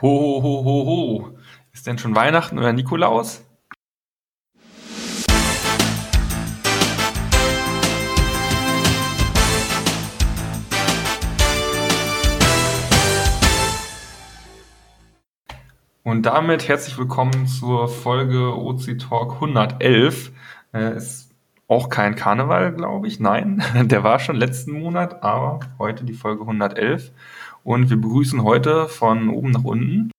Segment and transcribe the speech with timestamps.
[0.00, 1.38] Ho, ho, ho, ho.
[1.72, 3.44] Ist denn schon Weihnachten oder Nikolaus?
[16.04, 20.30] Und damit herzlich willkommen zur Folge OC Talk 111.
[20.72, 21.34] Äh, ist
[21.66, 23.18] auch kein Karneval, glaube ich.
[23.18, 27.10] Nein, der war schon letzten Monat, aber heute die Folge 111.
[27.68, 30.10] Und wir begrüßen heute von oben nach unten.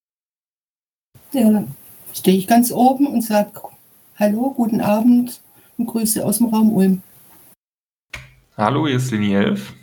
[1.31, 1.63] Ja,
[2.13, 3.49] stehe ich ganz oben und sage
[4.17, 5.41] Hallo, guten Abend
[5.79, 7.01] und Grüße aus dem Raum Ulm.
[8.55, 9.73] Hallo, hier ist Linie 11.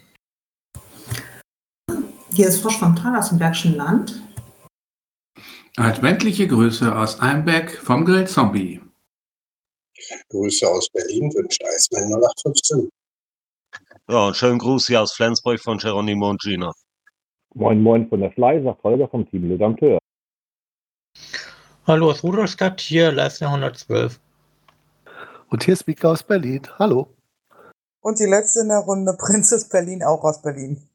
[2.35, 4.23] Hier ist Frosch vom Tal aus dem Bergischen Land.
[5.77, 8.81] Adventliche Grüße aus Einbeck vom Grill Zombie.
[10.29, 12.89] Grüße aus Berlin wünscht Eismann 0815.
[14.09, 16.73] Ja, und schönen Gruß hier aus Flensburg von Geronimo und Gina.
[17.57, 19.99] Moin Moin von der Fly, sagt Holger vom Team Le Dampteur.
[21.87, 24.21] Hallo aus Rudolstadt, hier Leistner 112.
[25.49, 26.61] Und hier ist Mika aus Berlin.
[26.79, 27.15] Hallo.
[28.03, 30.87] Und die letzte in der Runde, Prinzess Berlin, auch aus Berlin.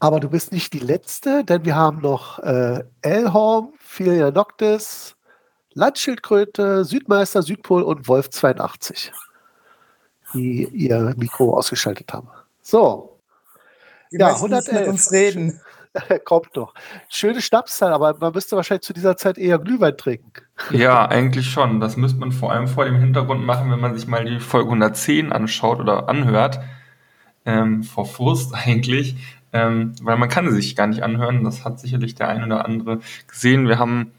[0.00, 5.14] Aber du bist nicht die letzte, denn wir haben noch äh, Elhorn, Filia Noctis,
[5.74, 9.12] Landschildkröte, Südmeister, Südpol und Wolf 82,
[10.34, 12.28] die ihr Mikro ausgeschaltet haben.
[12.62, 13.15] So,
[14.12, 14.72] die ja, 111.
[14.72, 15.60] mit uns reden.
[16.24, 16.74] Kommt doch.
[17.08, 20.32] Schöne Schnapszahl, aber man müsste wahrscheinlich zu dieser Zeit eher Glühwein trinken.
[20.70, 21.80] Ja, eigentlich schon.
[21.80, 24.68] Das müsste man vor allem vor dem Hintergrund machen, wenn man sich mal die Folge
[24.68, 26.60] 110 anschaut oder anhört.
[27.44, 29.16] Ähm, vor Frust eigentlich.
[29.52, 31.44] Ähm, weil man kann sie sich gar nicht anhören.
[31.44, 33.68] Das hat sicherlich der ein oder andere gesehen.
[33.68, 34.12] Wir haben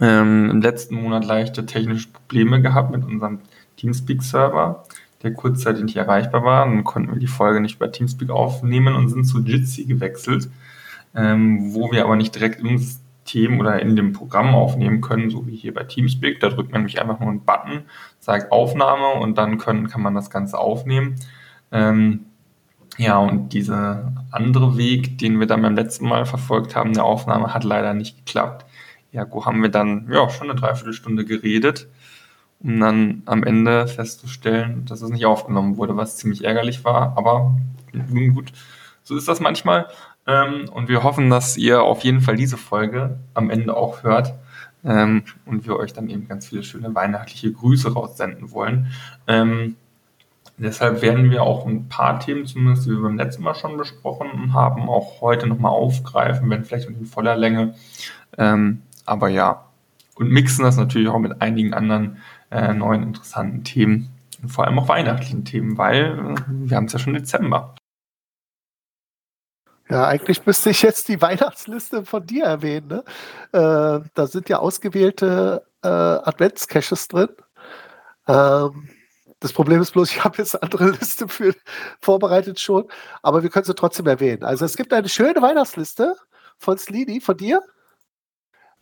[0.00, 3.40] ähm, im letzten Monat leichte technische Probleme gehabt mit unserem
[3.76, 4.84] Teamspeak-Server
[5.22, 6.64] der kurzzeitig nicht erreichbar war.
[6.64, 10.48] Dann konnten wir die Folge nicht über Teamspeak aufnehmen und sind zu Jitsi gewechselt,
[11.14, 15.46] ähm, wo wir aber nicht direkt im System oder in dem Programm aufnehmen können, so
[15.46, 16.40] wie hier bei Teamspeak.
[16.40, 17.82] Da drückt man nämlich einfach nur einen Button,
[18.20, 21.16] sagt Aufnahme und dann können, kann man das Ganze aufnehmen.
[21.72, 22.26] Ähm,
[22.96, 27.54] ja, und dieser andere Weg, den wir dann beim letzten Mal verfolgt haben, der Aufnahme,
[27.54, 28.66] hat leider nicht geklappt.
[29.12, 31.88] Ja, wo haben wir dann ja schon eine Dreiviertelstunde geredet
[32.60, 37.16] um dann am Ende festzustellen, dass es nicht aufgenommen wurde, was ziemlich ärgerlich war.
[37.16, 37.56] Aber
[37.92, 38.52] nun gut,
[39.02, 39.86] so ist das manchmal.
[40.26, 44.34] Ähm, und wir hoffen, dass ihr auf jeden Fall diese Folge am Ende auch hört.
[44.84, 48.88] Ähm, und wir euch dann eben ganz viele schöne weihnachtliche Grüße raussenden wollen.
[49.26, 49.76] Ähm,
[50.56, 54.52] deshalb werden wir auch ein paar Themen, zumindest die wir beim letzten Mal schon besprochen
[54.52, 57.74] haben, auch heute nochmal aufgreifen, wenn vielleicht in voller Länge.
[59.06, 59.64] Aber ja,
[60.16, 62.18] und mixen das natürlich auch mit einigen anderen
[62.50, 64.10] äh, neuen interessanten Themen
[64.42, 67.74] und vor allem auch weihnachtlichen Themen, weil äh, wir haben es ja schon Dezember.
[69.90, 72.88] Ja, eigentlich müsste ich jetzt die Weihnachtsliste von dir erwähnen.
[72.88, 73.04] Ne?
[73.52, 77.28] Äh, da sind ja ausgewählte äh, Adventscaches drin.
[78.26, 78.88] Ähm,
[79.40, 81.54] das Problem ist bloß, ich habe jetzt eine andere Liste für,
[82.00, 82.88] vorbereitet schon,
[83.22, 84.44] aber wir können sie trotzdem erwähnen.
[84.44, 86.16] Also es gibt eine schöne Weihnachtsliste
[86.58, 87.62] von Slini, von dir.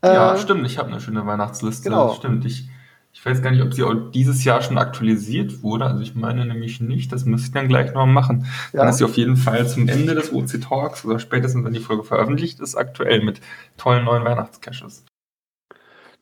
[0.02, 1.84] Ja, äh, stimmt, ich habe eine schöne Weihnachtsliste.
[1.84, 2.14] Genau.
[2.14, 2.68] Stimmt, ich
[3.16, 5.86] ich weiß gar nicht, ob sie auch dieses Jahr schon aktualisiert wurde.
[5.86, 7.10] Also ich meine nämlich nicht.
[7.12, 8.46] Das müsste ich dann gleich noch machen.
[8.74, 8.80] Ja.
[8.80, 11.80] Dann ist sie auf jeden Fall zum Ende des OC Talks oder spätestens, wenn die
[11.80, 13.40] Folge veröffentlicht ist, aktuell mit
[13.78, 15.06] tollen neuen Weihnachtscaches.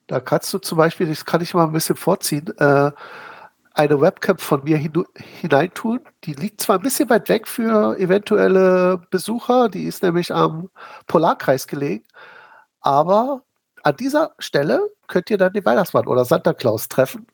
[0.06, 2.93] Da kannst du zum Beispiel, das kann ich mal ein bisschen vorziehen, äh,
[3.72, 5.99] eine Webcam von mir hineintun.
[6.22, 10.71] Die liegt zwar ein bisschen weit weg für eventuelle Besucher, die ist nämlich am
[11.09, 12.05] Polarkreis gelegen,
[12.81, 13.43] aber
[13.84, 17.27] an dieser Stelle könnt ihr dann den Weihnachtsmann oder Santa Claus treffen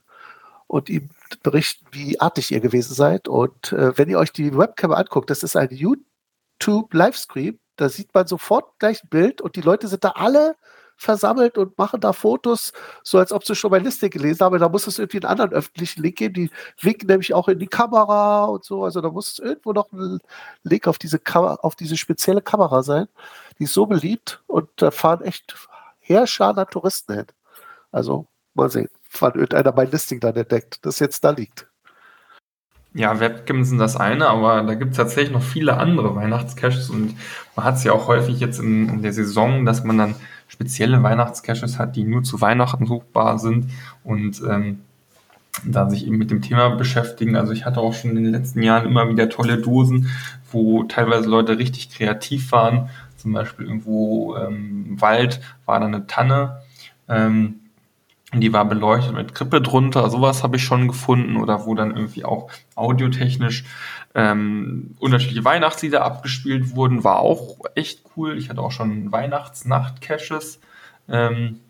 [0.66, 1.10] und ihm
[1.42, 3.28] berichten, wie artig ihr gewesen seid.
[3.28, 8.26] Und äh, wenn ihr euch die Webcam anguckt, das ist ein YouTube-Livestream, da sieht man
[8.26, 10.56] sofort gleich ein Bild und die Leute sind da alle
[10.96, 14.58] versammelt und machen da Fotos, so als ob sie schon meine Liste gelesen haben.
[14.58, 16.34] Da muss es irgendwie einen anderen öffentlichen Link geben.
[16.34, 16.50] Die
[16.82, 18.84] winken nämlich auch in die Kamera und so.
[18.84, 20.20] Also da muss es irgendwo noch ein
[20.62, 23.08] Link auf diese, auf diese spezielle Kamera sein.
[23.58, 25.54] Die ist so beliebt und da fahren echt
[26.10, 27.26] Heerschar an Touristen hin.
[27.92, 31.68] Also mal sehen, wann irgendeiner mein Listing dann entdeckt, das jetzt da liegt.
[32.92, 37.14] Ja, Webcams sind das eine, aber da gibt es tatsächlich noch viele andere Weihnachtscaches und
[37.54, 40.16] man hat es ja auch häufig jetzt in, in, der Saison, dass man dann
[40.48, 43.70] spezielle Weihnachtscaches hat, die nur zu Weihnachten suchbar sind
[44.02, 44.80] und ähm,
[45.64, 47.36] da sich eben mit dem Thema beschäftigen.
[47.36, 50.08] Also ich hatte auch schon in den letzten Jahren immer wieder tolle Dosen,
[50.50, 52.88] wo teilweise Leute richtig kreativ waren.
[53.20, 56.62] Zum Beispiel irgendwo ähm, im Wald war da eine Tanne.
[57.08, 57.60] Ähm,
[58.32, 62.24] Die war beleuchtet mit Krippe drunter, sowas habe ich schon gefunden oder wo dann irgendwie
[62.24, 63.64] auch audiotechnisch
[64.14, 68.38] ähm, unterschiedliche Weihnachtslieder abgespielt wurden, war auch echt cool.
[68.38, 70.60] Ich hatte auch schon Weihnachtsnacht-Caches.
[71.08, 71.60] Ähm,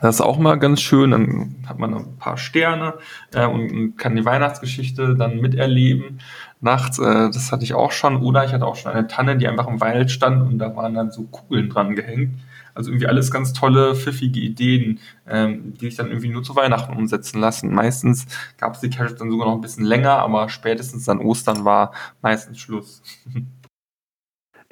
[0.00, 1.10] das ist auch mal ganz schön.
[1.10, 2.94] Dann hat man ein paar Sterne
[3.34, 6.20] äh, und, und, kann die Weihnachtsgeschichte dann miterleben
[6.60, 6.98] nachts.
[6.98, 8.22] Äh, das hatte ich auch schon.
[8.22, 10.94] Oder ich hatte auch schon eine Tanne, die einfach im Wald stand und da waren
[10.94, 12.38] dann so Kugeln dran gehängt.
[12.74, 16.96] Also irgendwie alles ganz tolle, pfiffige Ideen, ähm, die sich dann irgendwie nur zu Weihnachten
[16.96, 17.74] umsetzen lassen.
[17.74, 18.26] Meistens
[18.58, 21.92] gab es die Caches dann sogar noch ein bisschen länger, aber spätestens dann Ostern war
[22.22, 23.02] meistens Schluss.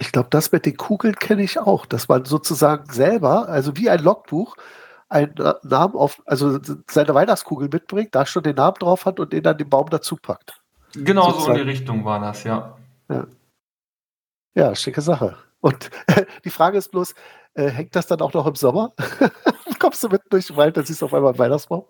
[0.00, 3.90] Ich glaube, das mit den Kugeln kenne ich auch, dass man sozusagen selber, also wie
[3.90, 4.54] ein Logbuch,
[5.08, 9.42] einen Namen auf, also seine Weihnachtskugel mitbringt, da schon den Namen drauf hat und den
[9.42, 10.60] dann den Baum dazu packt.
[11.04, 11.44] Genau sozusagen.
[11.44, 12.76] so in die Richtung war das, ja.
[13.08, 13.26] Ja,
[14.54, 15.36] ja schicke Sache.
[15.60, 15.90] Und
[16.44, 17.14] die Frage ist bloß,
[17.54, 18.92] äh, hängt das dann auch noch im Sommer?
[19.78, 21.84] Kommst du mitten durch den Wald, dann siehst du auf einmal einen Weihnachtsbaum?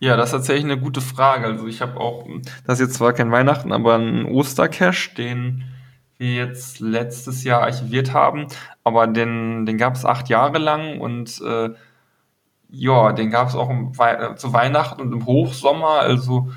[0.00, 1.46] Ja, das ist tatsächlich eine gute Frage.
[1.46, 2.26] Also ich habe auch,
[2.66, 5.64] das ist jetzt zwar kein Weihnachten, aber einen Ostercache, den
[6.18, 8.46] wir jetzt letztes Jahr archiviert haben,
[8.82, 11.70] aber den, den gab es acht Jahre lang und äh,
[12.68, 16.50] ja, den gab es auch im, äh, zu Weihnachten und im Hochsommer, also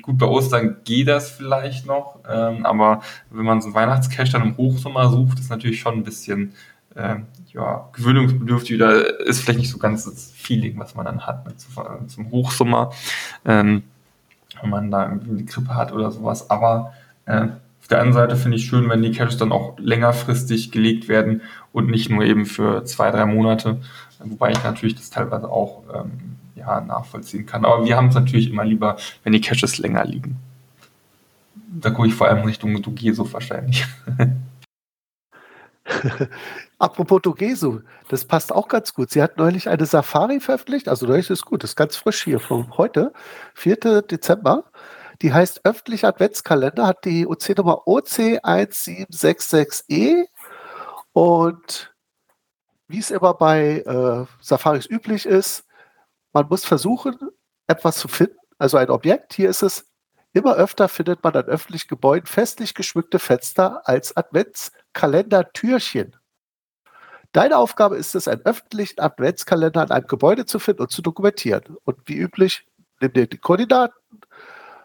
[0.00, 4.42] gut, bei Ostern geht das vielleicht noch, ähm, aber wenn man so einen Weihnachtscache dann
[4.42, 6.54] im Hochsommer sucht, ist natürlich schon ein bisschen
[6.94, 7.16] äh,
[7.52, 11.56] ja, gewöhnungsbedürftig oder ist vielleicht nicht so ganz das Feeling, was man dann hat ne,
[11.56, 12.90] zum, zum Hochsommer,
[13.44, 13.82] ähm,
[14.60, 16.48] wenn man da irgendwie eine Grippe hat oder sowas.
[16.48, 16.94] Aber
[17.26, 17.48] äh,
[17.80, 21.42] auf der anderen Seite finde ich schön, wenn die Caches dann auch längerfristig gelegt werden
[21.72, 23.78] und nicht nur eben für zwei, drei Monate,
[24.20, 27.64] wobei ich natürlich das teilweise auch ähm, ja, nachvollziehen kann.
[27.64, 30.36] Aber wir haben es natürlich immer lieber, wenn die Caches länger liegen.
[31.54, 33.86] Da gucke ich vor allem Richtung Dugeso wahrscheinlich.
[36.78, 39.10] Apropos Dogesu, das passt auch ganz gut.
[39.10, 42.40] Sie hat neulich eine Safari veröffentlicht, also neulich ist gut, das ist ganz frisch hier
[42.40, 43.12] von heute,
[43.54, 44.02] 4.
[44.02, 44.64] Dezember.
[45.22, 50.24] Die heißt Öffentlicher Adventskalender, hat die OC-Nummer OC1766E
[51.12, 51.94] und
[52.88, 55.66] wie es immer bei äh, Safaris üblich ist,
[56.32, 57.16] man muss versuchen,
[57.66, 59.34] etwas zu finden, also ein Objekt.
[59.34, 59.86] Hier ist es,
[60.32, 66.16] immer öfter findet man an öffentlichen Gebäuden festlich geschmückte Fenster als Adventskalender-Türchen.
[67.32, 71.76] Deine Aufgabe ist es, einen öffentlichen Adventskalender an einem Gebäude zu finden und zu dokumentieren.
[71.84, 72.66] Und wie üblich,
[73.00, 73.94] nimm dir die Koordinaten,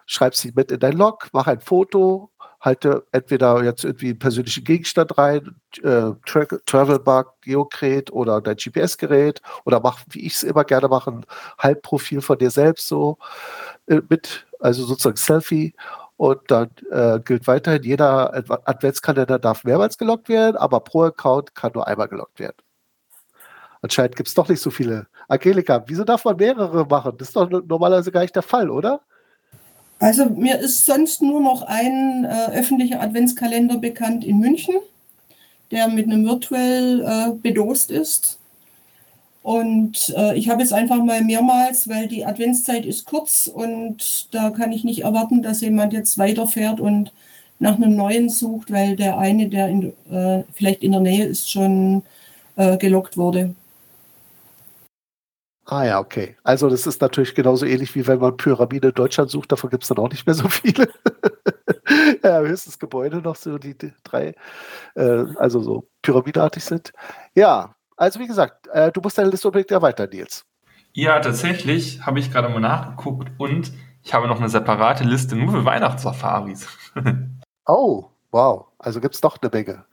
[0.05, 4.63] schreib sie mit in dein Log, mach ein Foto, halte entweder jetzt irgendwie einen persönlichen
[4.63, 10.63] Gegenstand rein, äh, Tra Travelbug, Geocret oder dein GPS-Gerät oder mach, wie ich es immer
[10.63, 11.25] gerne mache, ein
[11.59, 13.17] Halbprofil von dir selbst so
[13.87, 15.73] äh, mit, also sozusagen Selfie.
[16.17, 18.33] Und dann äh, gilt weiterhin, jeder
[18.65, 22.55] Adventskalender darf mehrmals gelockt werden, aber pro Account kann nur einmal gelockt werden.
[23.81, 25.07] Anscheinend gibt es doch nicht so viele.
[25.27, 27.17] Angelika, wieso darf man mehrere machen?
[27.17, 29.01] Das ist doch normalerweise gar nicht der Fall, oder?
[29.99, 34.75] Also mir ist sonst nur noch ein äh, öffentlicher Adventskalender bekannt in München,
[35.71, 38.37] der mit einem virtuell äh, bedost ist.
[39.41, 44.49] Und äh, ich habe jetzt einfach mal mehrmals, weil die Adventszeit ist kurz und da
[44.49, 47.13] kann ich nicht erwarten, dass jemand jetzt weiterfährt und
[47.59, 51.49] nach einem neuen sucht, weil der eine, der in, äh, vielleicht in der Nähe ist,
[51.49, 52.03] schon
[52.55, 53.53] äh, gelockt wurde.
[55.65, 56.37] Ah ja, okay.
[56.43, 59.83] Also das ist natürlich genauso ähnlich wie wenn man Pyramide in Deutschland sucht, davon gibt
[59.83, 60.89] es dann auch nicht mehr so viele.
[62.23, 64.35] ja, höchstens Gebäude noch so, die, die drei,
[64.93, 66.93] äh, also so pyramideartig sind.
[67.33, 70.45] Ja, also wie gesagt, äh, du musst deine Liste unbedingt erweitern, Nils.
[70.93, 73.71] Ja, tatsächlich habe ich gerade mal nachgeguckt und
[74.03, 76.67] ich habe noch eine separate Liste nur für Weihnachtssafaris.
[77.65, 78.67] oh, wow.
[78.77, 79.85] Also gibt es doch eine Menge.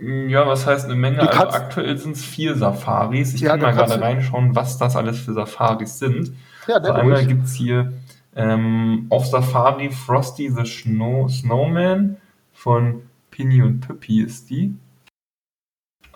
[0.00, 1.20] Ja, was heißt eine Menge?
[1.20, 3.34] Also aktuell sind es vier Safaris.
[3.34, 6.32] Ich ja, kann mal gerade reinschauen, was das alles für Safaris sind.
[6.66, 7.92] Ja, also einmal gibt es hier
[8.34, 12.16] ähm, auf Safari Frosty the Snow Snowman
[12.52, 14.74] von Pinny und Püppi ist die.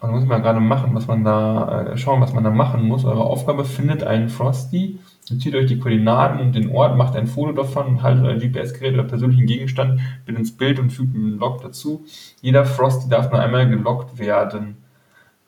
[0.01, 3.05] Also muss man gerade machen, was man da, äh, schauen, was man da machen muss.
[3.05, 4.99] Eure Aufgabe findet einen Frosty
[5.31, 9.05] Notiert euch die Koordinaten und den Ort, macht ein Foto davon haltet euer GPS-Gerät oder
[9.05, 12.05] persönlichen Gegenstand mit ins Bild und fügt einen Log dazu.
[12.41, 14.79] Jeder Frosty darf nur einmal gelockt werden.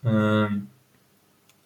[0.04, 0.66] Ähm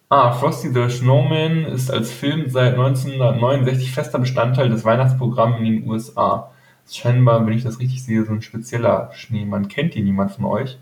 [0.09, 5.89] ah, Frosty the Snowman ist als Film seit 1969 fester Bestandteil des Weihnachtsprogramms in den
[5.89, 6.51] USA.
[6.91, 9.69] scheinbar, wenn ich das richtig sehe, so ein spezieller Schneemann.
[9.69, 10.79] Kennt ihn jemand von euch?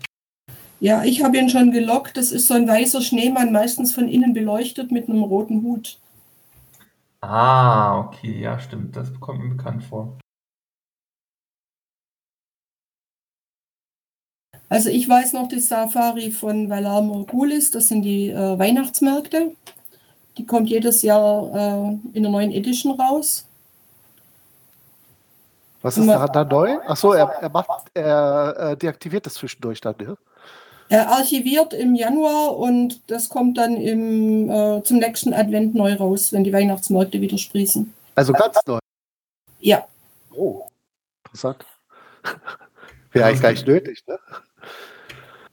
[0.79, 2.17] Ja, ich habe ihn schon gelockt.
[2.17, 5.97] Das ist so ein weißer Schneemann, meistens von innen beleuchtet mit einem roten Hut.
[7.25, 8.97] Ah, okay, ja, stimmt.
[8.97, 10.17] Das kommt mir bekannt vor.
[14.67, 19.55] Also ich weiß noch die Safari von Valar Morgulis, das sind die äh, Weihnachtsmärkte.
[20.37, 23.47] Die kommt jedes Jahr äh, in der neuen Edition raus.
[25.81, 26.79] Was ist daran da neu?
[26.87, 30.15] Achso, er, er macht, er äh, deaktiviert das zwischendurch dann, ja?
[30.89, 36.33] Er archiviert im Januar und das kommt dann im, äh, zum nächsten Advent neu raus,
[36.33, 37.93] wenn die Weihnachtsmärkte wieder sprießen.
[38.15, 38.79] Also ganz neu.
[39.59, 39.85] Ja.
[40.31, 40.63] Oh,
[41.25, 41.65] interessant.
[43.11, 44.19] Wäre eigentlich gar nicht nötig, ne?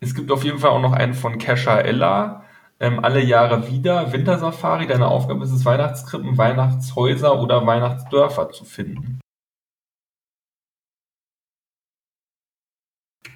[0.01, 2.45] Es gibt auf jeden Fall auch noch einen von Kesha Ella.
[2.81, 4.87] Ähm, alle Jahre wieder Wintersafari.
[4.87, 9.20] Deine Aufgabe ist es, Weihnachtskrippen, Weihnachtshäuser oder Weihnachtsdörfer zu finden.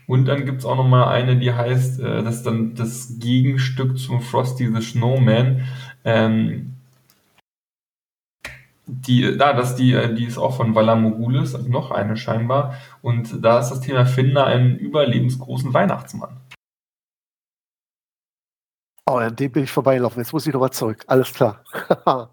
[0.07, 3.19] Und dann gibt es auch noch mal eine, die heißt, äh, das ist dann das
[3.19, 5.63] Gegenstück zum Frosty the Snowman.
[6.05, 6.75] Ähm,
[8.87, 12.75] die, da, das die, äh, die ist auch von Valar Morghulis, also noch eine scheinbar.
[13.01, 16.37] Und da ist das Thema Finde einen überlebensgroßen Weihnachtsmann.
[19.07, 20.21] Oh, an dem bin ich vorbeigelaufen.
[20.21, 21.05] Jetzt muss ich nochmal zurück.
[21.07, 21.63] Alles klar.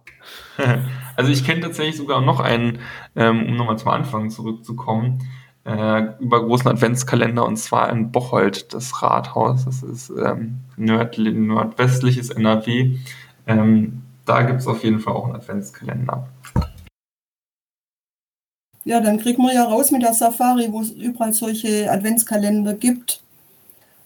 [1.15, 2.79] also ich kenne tatsächlich sogar noch einen,
[3.15, 5.19] ähm, um nochmal zum Anfang zurückzukommen,
[5.65, 9.65] äh, über großen Adventskalender und zwar in Bocholt, das Rathaus.
[9.65, 12.98] Das ist ähm, nord nordwestliches NRW.
[13.48, 16.27] Ähm, da gibt es auf jeden Fall auch einen Adventskalender.
[18.84, 23.22] Ja, dann kriegt man ja raus mit der Safari, wo es überall solche Adventskalender gibt.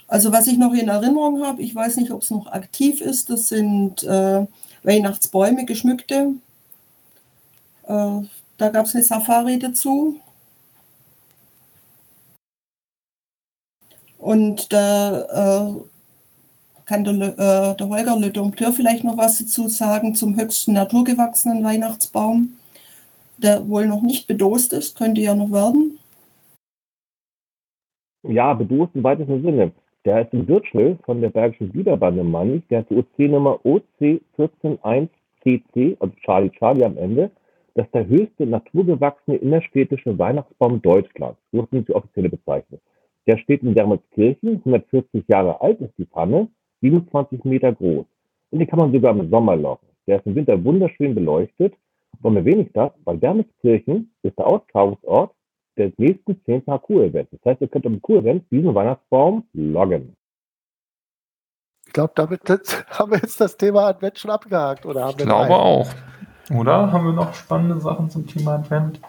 [0.08, 3.30] Also was ich noch in Erinnerung habe, ich weiß nicht, ob es noch aktiv ist,
[3.30, 4.46] das sind äh,
[4.84, 6.34] Weihnachtsbäume, geschmückte.
[7.88, 8.22] Äh,
[8.58, 10.20] da gab es eine Safari dazu.
[14.25, 15.72] Und da äh,
[16.86, 21.63] kann der, äh, der Holger Le Dompteur vielleicht noch was dazu sagen zum höchsten naturgewachsenen
[21.63, 22.58] Weihnachtsbaum,
[23.38, 26.00] der wohl noch nicht bedost ist, könnte ja noch werden.
[28.24, 29.72] Ja, bedost im weitesten Sinne.
[30.05, 32.67] Der ist in Würtschel von der Bergischen Biederbande Mannig.
[32.70, 37.29] Der hat die OC-Nummer OC141CC, also Charlie Charlie am Ende.
[37.75, 41.38] Das ist der höchste naturgewachsene innerstädtische Weihnachtsbaum Deutschlands.
[41.51, 42.82] So ist die offizielle Bezeichnung.
[43.27, 46.50] Der steht in Dermelskirchen, 140 Jahre alt ist die Pfanne,
[46.82, 48.05] 27 Meter groß.
[48.51, 49.88] Und die kann man sogar im Sommer locken.
[50.08, 51.74] Der ist im Winter wunderschön beleuchtet.
[52.20, 52.91] Warum erwähne ich das?
[53.03, 55.34] Weil Dermelskirchen ist der Austragungsort
[55.77, 57.32] des nächsten 10 Parcours-Events.
[57.32, 60.15] Das heißt, ihr könnt am Parcours-Event diesen Weihnachtsbaum loggen.
[61.88, 62.41] Ich glaube, damit
[62.89, 64.86] haben wir jetzt das Thema Advent schon abgehakt.
[64.86, 65.51] Oder haben ich glaube einen?
[65.53, 65.89] auch.
[66.51, 69.01] Oder haben wir noch spannende Sachen zum Thema Advent?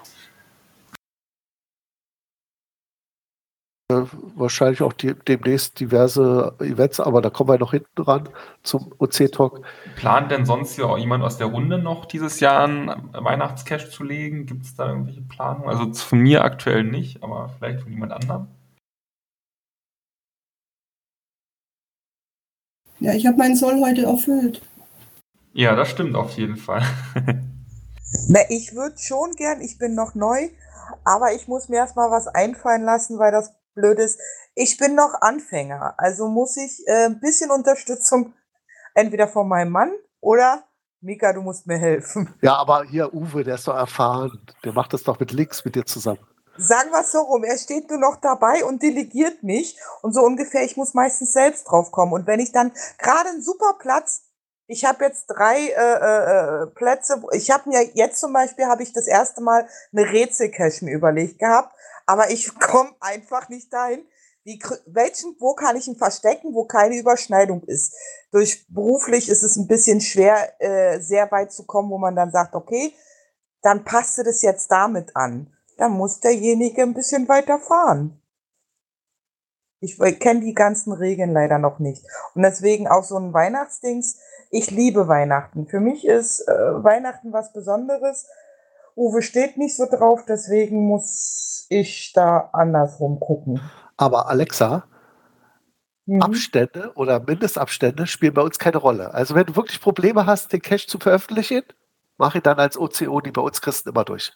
[3.89, 8.29] Wahrscheinlich auch die, demnächst diverse Events, aber da kommen wir noch hinten ran
[8.63, 9.63] zum OC-Talk.
[9.95, 14.03] Plant denn sonst hier auch jemand aus der Runde noch dieses Jahr einen Weihnachtscash zu
[14.03, 14.47] legen?
[14.47, 15.69] Gibt es da irgendwelche Planungen?
[15.69, 18.49] Also von mir aktuell nicht, aber vielleicht von jemand anderem?
[22.99, 24.63] Ja, ich habe meinen Soll heute erfüllt.
[25.53, 26.83] Ja, das stimmt auf jeden Fall.
[28.29, 30.49] Na, ich würde schon gern, ich bin noch neu,
[31.05, 34.19] aber ich muss mir erstmal was einfallen lassen, weil das blöd ist.
[34.55, 38.35] Ich bin noch Anfänger, also muss ich äh, ein bisschen Unterstützung
[38.95, 40.65] entweder von meinem Mann oder
[41.01, 42.35] Mika, du musst mir helfen.
[42.43, 44.41] Ja, aber hier Uwe, der ist doch erfahren.
[44.65, 46.19] Der macht das doch mit Links mit dir zusammen.
[46.57, 49.79] Sagen wir es so rum, er steht nur noch dabei und delegiert nicht.
[50.01, 52.15] Und so ungefähr, ich muss meistens selbst drauf kommen.
[52.15, 54.23] Und wenn ich dann gerade einen super Platz,
[54.67, 58.93] ich habe jetzt drei äh, äh, Plätze, ich habe mir jetzt zum Beispiel, habe ich
[58.93, 61.73] das erste Mal eine Rätselcache mir überlegt gehabt
[62.07, 64.07] aber ich komme einfach nicht dahin.
[64.45, 67.93] Wie, welchen, wo kann ich ihn verstecken, wo keine Überschneidung ist?
[68.31, 72.31] Durch beruflich ist es ein bisschen schwer, äh, sehr weit zu kommen, wo man dann
[72.31, 72.95] sagt, okay,
[73.63, 75.53] dann passt das jetzt damit an.
[75.79, 78.23] Dann muss derjenige ein bisschen weiter fahren.
[79.81, 82.05] Ich kenne die ganzen Regeln leider noch nicht.
[82.35, 84.19] Und deswegen auch so ein Weihnachtsdings.
[84.51, 85.67] Ich liebe Weihnachten.
[85.67, 88.27] Für mich ist äh, Weihnachten was Besonderes.
[88.97, 93.61] Uwe steht nicht so drauf, deswegen muss ich da andersrum gucken.
[93.99, 94.85] Aber Alexa,
[96.07, 96.23] mhm.
[96.23, 99.13] Abstände oder Mindestabstände spielen bei uns keine Rolle.
[99.13, 101.63] Also wenn du wirklich Probleme hast, den Cache zu veröffentlichen,
[102.17, 104.33] mach ihn dann als OCO, die bei uns Christen immer durch.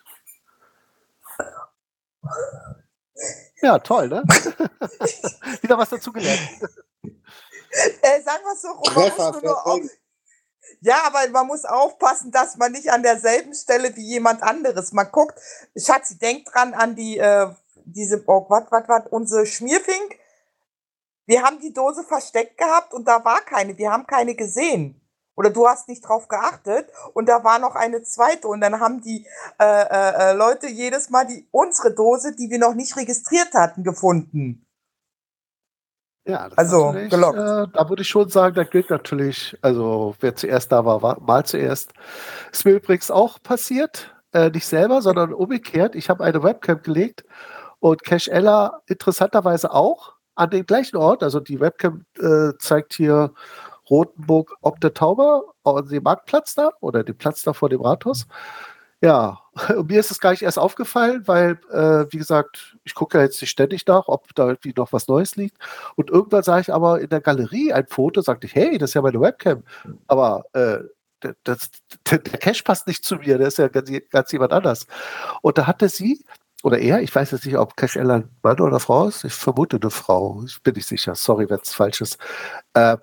[3.63, 4.23] Ja, toll, ne?
[5.63, 6.41] Wieder was dazu gelernt.
[7.03, 9.33] Äh, sagen wir es so, Treffer,
[10.91, 14.93] ja, aber man muss aufpassen, dass man nicht an derselben Stelle wie jemand anderes.
[14.93, 15.39] Man guckt,
[15.77, 17.47] Schatzi, denk dran an die, äh,
[17.85, 20.19] diese, oh, was, was, was, unsere Schmierfink.
[21.27, 23.79] Wir haben die Dose versteckt gehabt und da war keine.
[23.79, 25.01] Wir haben keine gesehen.
[25.37, 29.01] Oder du hast nicht drauf geachtet und da war noch eine zweite und dann haben
[29.01, 29.29] die
[29.61, 33.85] äh, äh, äh Leute jedes Mal die unsere Dose, die wir noch nicht registriert hatten,
[33.85, 34.67] gefunden.
[36.27, 37.39] Ja, das Also, gelockt.
[37.39, 41.21] äh, da würde ich schon sagen, da gilt natürlich, also wer zuerst da war, war
[41.21, 41.93] mal zuerst.
[42.53, 45.95] Ist mir übrigens auch passiert, äh, nicht selber, sondern umgekehrt.
[45.95, 47.25] Ich habe eine Webcam gelegt
[47.81, 51.23] und Cash Ella interessanterweise auch an den gleichen Ort.
[51.23, 53.33] Also die Webcam äh, zeigt hier
[53.89, 58.27] Rotenburg ob der Tauber, auf dem Marktplatz da oder den Platz da vor dem Rathaus.
[59.03, 59.41] Ja,
[59.89, 63.41] mir ist es gar nicht erst aufgefallen, weil, äh, wie gesagt, ich gucke ja jetzt
[63.41, 65.57] nicht ständig nach, ob da irgendwie noch was Neues liegt.
[65.97, 68.95] Und irgendwann sah ich aber in der Galerie ein Foto, sagte ich, hey, das ist
[68.95, 69.65] ja meine Webcam.
[70.07, 70.81] Aber äh,
[71.23, 71.71] der, das,
[72.11, 74.87] der, der Cache passt nicht zu mir, der ist ja ganz, ganz jemand anders.
[75.43, 76.25] Und da hatte sie,
[76.63, 79.33] oder er, ich weiß jetzt nicht, ob Cache Ella ein Mann oder Frau ist, ich
[79.35, 82.19] vermute eine Frau, ich bin nicht sicher, sorry, wenn es falsch ist.
[82.75, 82.97] Äh,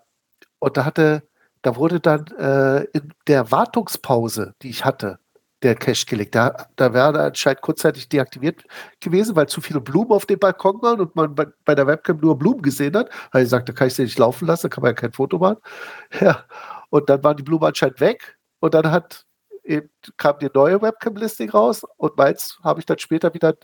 [0.60, 1.24] und da hatte,
[1.64, 5.20] da wurde dann äh, in der Wartungspause, die ich hatte,
[5.64, 6.36] der Cache gelegt.
[6.36, 8.64] Da, da wäre er anscheinend kurzzeitig deaktiviert
[9.00, 12.18] gewesen, weil zu viele Blumen auf dem Balkon waren und man bei, bei der Webcam
[12.18, 13.10] nur Blumen gesehen hat.
[13.32, 15.38] Weil ich sagte, kann ich sie nicht laufen lassen, da kann man ja kein Foto
[15.38, 15.58] machen.
[16.22, 16.46] Ja.
[16.90, 19.26] Und dann waren die Blumen anscheinend weg und dann hat
[19.64, 23.56] eben, kam die neue Webcam-Listing raus und meins habe ich dann später wieder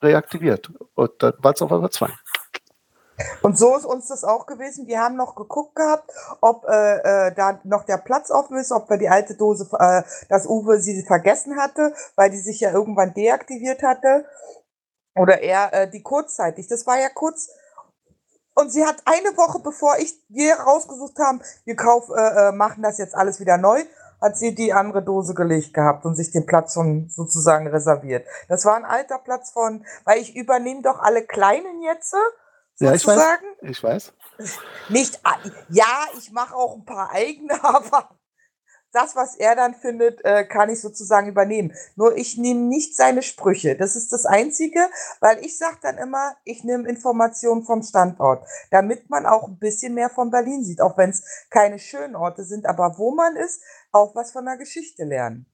[0.00, 0.70] reaktiviert.
[0.94, 2.08] Und dann waren es auf einmal zwei.
[3.42, 4.86] Und so ist uns das auch gewesen.
[4.86, 6.10] Wir haben noch geguckt gehabt,
[6.40, 10.02] ob äh, äh, da noch der Platz offen ist, ob wir die alte Dose, äh,
[10.28, 14.24] dass Uwe sie vergessen hatte, weil die sich ja irgendwann deaktiviert hatte.
[15.14, 16.68] Oder er äh, die kurzzeitig.
[16.68, 17.50] Das war ja kurz.
[18.54, 22.82] Und sie hat eine Woche, bevor ich wir rausgesucht haben, wir kauf, äh, äh, machen
[22.82, 23.82] das jetzt alles wieder neu,
[24.20, 28.26] hat sie die andere Dose gelegt gehabt und sich den Platz schon sozusagen reserviert.
[28.48, 32.14] Das war ein alter Platz von, weil ich übernehme doch alle Kleinen jetzt.
[32.82, 33.16] Ja, ich weiß.
[33.62, 34.12] Ich weiß.
[34.88, 38.10] Nicht, a- ja, ich mache auch ein paar eigene, aber
[38.92, 41.72] das, was er dann findet, äh, kann ich sozusagen übernehmen.
[41.96, 43.74] Nur ich nehme nicht seine Sprüche.
[43.76, 44.80] Das ist das Einzige,
[45.20, 49.94] weil ich sage dann immer, ich nehme Informationen vom Standort, damit man auch ein bisschen
[49.94, 53.62] mehr von Berlin sieht, auch wenn es keine schönen Orte sind, aber wo man ist,
[53.92, 55.46] auch was von der Geschichte lernen.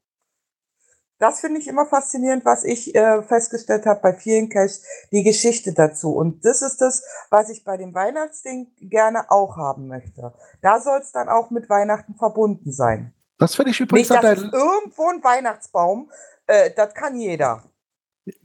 [1.18, 5.72] Das finde ich immer faszinierend, was ich äh, festgestellt habe bei vielen Caches, die Geschichte
[5.72, 6.14] dazu.
[6.14, 10.32] Und das ist das, was ich bei dem Weihnachtsding gerne auch haben möchte.
[10.62, 13.14] Da soll es dann auch mit Weihnachten verbunden sein.
[13.38, 16.10] Das finde ich übrigens Nicht, an deinen, irgendwo ein Weihnachtsbaum,
[16.46, 17.64] äh, das kann jeder.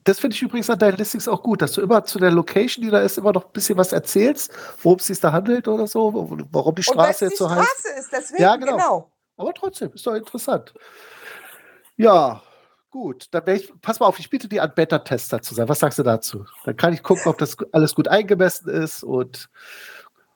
[0.03, 2.83] das finde ich übrigens an deinen Listings auch gut, dass du immer zu der Location,
[2.83, 5.85] die da ist, immer noch ein bisschen was erzählst, worum es sich da handelt oder
[5.87, 7.67] so, warum die Straße die jetzt so heißt.
[7.67, 8.71] Straße ist, deswegen, Ja, genau.
[8.71, 9.11] genau.
[9.37, 10.73] Aber trotzdem, ist doch interessant.
[11.95, 12.41] Ja,
[12.93, 13.27] gut.
[13.31, 15.67] Dann ich, pass mal auf, ich biete dir an, Beta-Tester zu sein.
[15.67, 16.45] Was sagst du dazu?
[16.63, 19.49] Dann kann ich gucken, ob das alles gut eingemessen ist und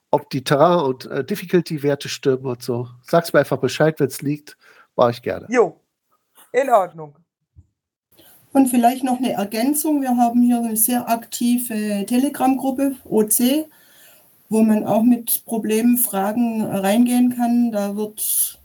[0.09, 2.89] ob die Terrain- und äh, Difficulty-Werte stimmen und so.
[3.03, 4.57] Sag's mir einfach Bescheid, wenn es liegt.
[4.95, 5.45] Mache ich gerne.
[5.49, 5.79] Jo,
[6.51, 7.15] in Ordnung.
[8.53, 10.01] Und vielleicht noch eine Ergänzung.
[10.01, 13.69] Wir haben hier eine sehr aktive Telegram-Gruppe, OC,
[14.49, 17.71] wo man auch mit Problemen, Fragen reingehen kann.
[17.71, 18.56] Da wird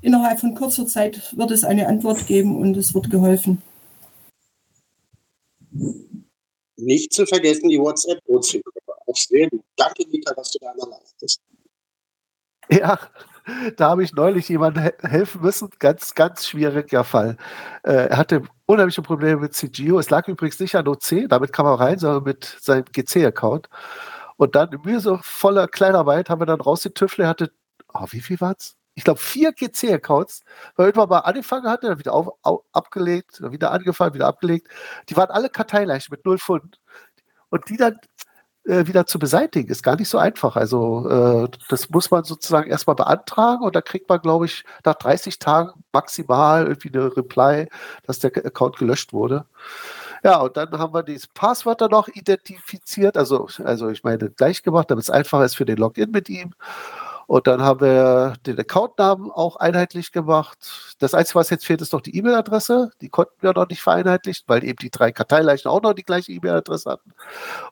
[0.00, 3.62] innerhalb von kurzer Zeit wird es eine Antwort geben und es wird geholfen.
[6.76, 8.92] Nicht zu vergessen die WhatsApp-OC-Gruppe.
[9.06, 9.62] Auch sehr gut.
[9.76, 11.40] Danke, Dieter, was du da immer leistest.
[12.70, 12.98] Ja,
[13.76, 15.70] da habe ich neulich jemandem he helfen müssen.
[15.78, 17.36] Ganz, ganz schwieriger Fall.
[17.82, 19.98] Äh, er hatte unheimliche Probleme mit CGO.
[19.98, 23.68] Es lag übrigens nicht an OC, damit kam er rein, sondern mit seinem GC-Account.
[24.36, 27.24] Und dann mühevoller Kleinarbeit haben wir dann rausgetüffelt.
[27.24, 27.52] Er hatte,
[27.92, 28.77] oh, wie viel war's?
[28.98, 30.42] Ich glaube, vier GC-Accounts,
[30.74, 34.66] weil irgendwann mal angefangen hatte, dann wieder auf, au, abgelegt, dann wieder angefangen, wieder abgelegt.
[35.08, 36.80] Die waren alle Karteileichen mit null Pfund.
[37.50, 38.00] Und die dann
[38.64, 40.56] äh, wieder zu beseitigen, ist gar nicht so einfach.
[40.56, 44.96] Also äh, das muss man sozusagen erstmal beantragen und dann kriegt man, glaube ich, nach
[44.96, 47.68] 30 Tagen maximal irgendwie eine Reply,
[48.02, 49.46] dass der Account gelöscht wurde.
[50.24, 54.64] Ja, und dann haben wir dieses Passwort dann noch identifiziert, also, also ich meine gleich
[54.64, 56.54] gemacht, damit es einfacher ist für den Login mit ihm.
[57.28, 60.94] Und dann haben wir den Accountnamen auch einheitlich gemacht.
[60.98, 62.90] Das Einzige, was jetzt fehlt, ist noch die E-Mail-Adresse.
[63.02, 66.32] Die konnten wir noch nicht vereinheitlichen, weil eben die drei Karteileichen auch noch die gleiche
[66.32, 67.12] E-Mail-Adresse hatten.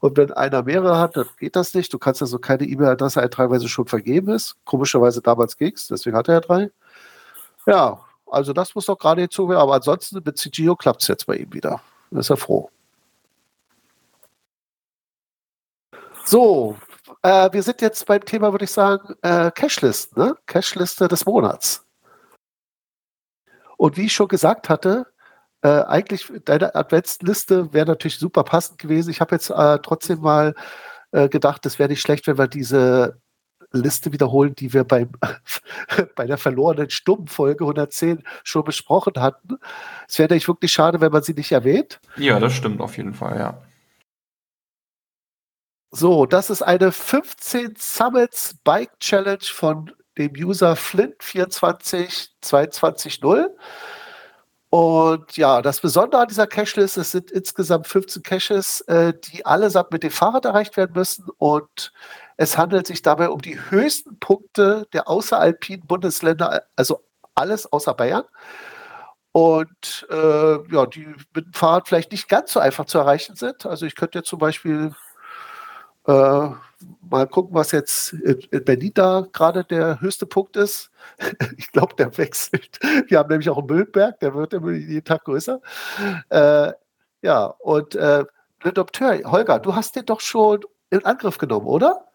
[0.00, 1.90] Und wenn einer mehrere hat, dann geht das nicht.
[1.90, 4.56] Du kannst also keine E-Mail-Adresse eintragen, weil sie schon vergeben ist.
[4.66, 6.70] Komischerweise damals ging es, deswegen hatte er drei.
[7.66, 9.60] Ja, also das muss doch gerade hinzu werden.
[9.60, 11.80] Aber ansonsten mit CGO klappt es jetzt bei ihm wieder.
[12.10, 12.68] Da ist er froh.
[16.26, 16.76] So,
[17.26, 20.36] äh, wir sind jetzt beim Thema, würde ich sagen, äh, Cashlist, ne?
[20.46, 21.84] Cashliste des Monats.
[23.76, 25.06] Und wie ich schon gesagt hatte,
[25.62, 29.10] äh, eigentlich deine Adventsliste wäre natürlich super passend gewesen.
[29.10, 30.54] Ich habe jetzt äh, trotzdem mal
[31.10, 33.20] äh, gedacht, es wäre nicht schlecht, wenn wir diese
[33.72, 35.10] Liste wiederholen, die wir beim,
[36.14, 39.58] bei der verlorenen Stummfolge 110 schon besprochen hatten.
[40.08, 42.00] Es wäre nämlich wirklich schade, wenn man sie nicht erwähnt.
[42.16, 43.58] Ja, das stimmt auf jeden Fall, ja.
[45.90, 53.48] So, das ist eine 15 Summits Bike Challenge von dem User Flint24220.
[54.68, 59.92] Und ja, das Besondere an dieser Cache-List, es sind insgesamt 15 Caches, äh, die allesamt
[59.92, 61.26] mit dem Fahrrad erreicht werden müssen.
[61.38, 61.92] Und
[62.36, 68.24] es handelt sich dabei um die höchsten Punkte der außeralpinen Bundesländer, also alles außer Bayern.
[69.32, 73.66] Und äh, ja, die mit dem Fahrrad vielleicht nicht ganz so einfach zu erreichen sind.
[73.66, 74.94] Also ich könnte jetzt zum Beispiel
[76.06, 76.50] äh,
[77.10, 80.90] mal gucken, was jetzt in, in Berlin da gerade der höchste Punkt ist.
[81.56, 82.78] ich glaube, der wechselt.
[83.08, 85.60] Wir haben nämlich auch einen Müllberg, der wird immer jeden Tag größer.
[86.30, 86.72] Äh,
[87.22, 88.24] ja, und äh,
[88.62, 92.06] Le Dompteur, Holger, du hast den doch schon in Angriff genommen, oder?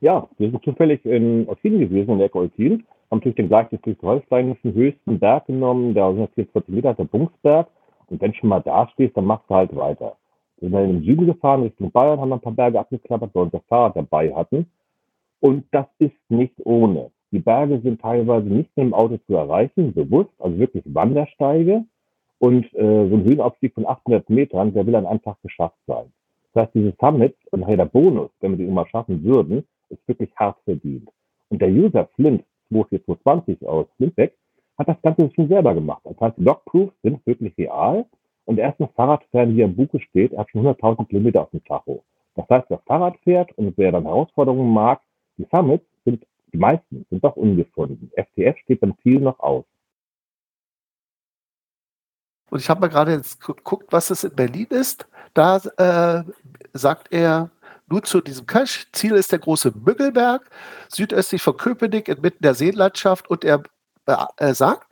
[0.00, 3.78] Ja, wir sind zufällig in Eutin gewesen, in der Ecke Eutin, haben natürlich den gleichen
[3.82, 7.68] schleswig-holsteinischen höchsten Berg genommen, der 144 Meter, der Bungsberg.
[8.06, 10.16] Und wenn du schon mal da stehst, dann machst du halt weiter.
[10.60, 13.46] Wir sind dann im Süden gefahren, Richtung Bayern, haben ein paar Berge abgeklappert, weil wir
[13.46, 14.66] unser Fahrrad dabei hatten.
[15.40, 17.10] Und das ist nicht ohne.
[17.30, 21.84] Die Berge sind teilweise nicht mit dem Auto zu erreichen, bewusst, also wirklich Wandersteige.
[22.38, 26.06] Und äh, so ein Höhenaufstieg von 800 Metern, der will dann einfach geschafft sein.
[26.52, 30.30] Das heißt, diese Summits und der Bonus, wenn wir die immer schaffen würden, ist wirklich
[30.36, 31.08] hart verdient.
[31.50, 34.34] Und der User Flint 24220 aus Flintbeck
[34.78, 36.02] hat das Ganze schon selber gemacht.
[36.04, 38.06] Das heißt, Logproofs sind wirklich real.
[38.48, 40.34] Und er ist noch Fahrradfan, wie er im Buche steht.
[40.34, 42.02] Hat schon 100.000 Kilometer auf dem Tacho.
[42.34, 45.02] Das heißt, wer Fahrrad fährt und wer dann Herausforderungen mag,
[45.36, 48.10] die Summits sind, die meisten sind doch ungefunden.
[48.16, 49.66] FTF steht beim Ziel noch aus.
[52.48, 55.06] Und ich habe mal gerade jetzt geguckt, was es in Berlin ist.
[55.34, 56.24] Da äh,
[56.72, 57.50] sagt er,
[57.86, 58.86] nun zu diesem Cache.
[58.92, 60.48] Ziel ist der große Müggelberg,
[60.88, 63.28] südöstlich von Köpenick, inmitten der Seenlandschaft.
[63.28, 63.62] Und er,
[64.38, 64.87] äh, sagt,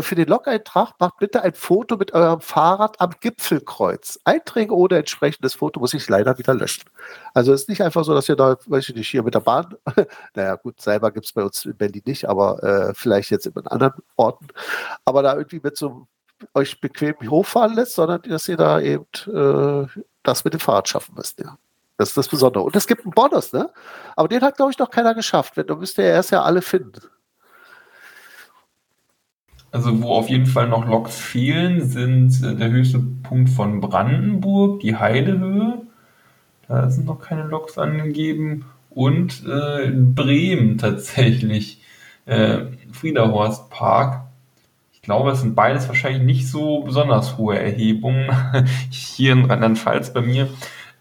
[0.00, 4.18] für den Log-Eintrag macht bitte ein Foto mit eurem Fahrrad am Gipfelkreuz.
[4.24, 6.84] Einträge ohne entsprechendes Foto muss ich leider wieder löschen.
[7.34, 9.40] Also es ist nicht einfach so, dass ihr da, weiß ich nicht, hier mit der
[9.40, 9.74] Bahn,
[10.34, 13.66] naja gut, selber gibt es bei uns in Berlin nicht, aber äh, vielleicht jetzt in
[13.66, 14.48] anderen Orten,
[15.04, 16.06] aber da irgendwie mit so
[16.54, 19.86] euch bequem hochfahren lässt, sondern dass ihr da eben äh,
[20.22, 21.58] das mit dem Fahrrad schaffen müsst, ja.
[21.98, 22.64] Das ist das Besondere.
[22.64, 23.70] Und es gibt einen Bonus, ne?
[24.16, 25.56] Aber den hat, glaube ich, noch keiner geschafft.
[25.56, 27.00] Wenn, du müsst ihr erst ja alle finden.
[29.72, 34.80] Also, wo auf jeden Fall noch Loks fehlen, sind äh, der höchste Punkt von Brandenburg,
[34.80, 35.80] die Heidehöhe.
[36.68, 38.66] Da sind noch keine Loks angegeben.
[38.90, 41.80] Und äh, Bremen tatsächlich.
[42.26, 44.26] Äh, Friederhorst Park.
[44.92, 48.30] Ich glaube, es sind beides wahrscheinlich nicht so besonders hohe Erhebungen.
[48.90, 50.48] Hier in Rheinland-Pfalz bei mir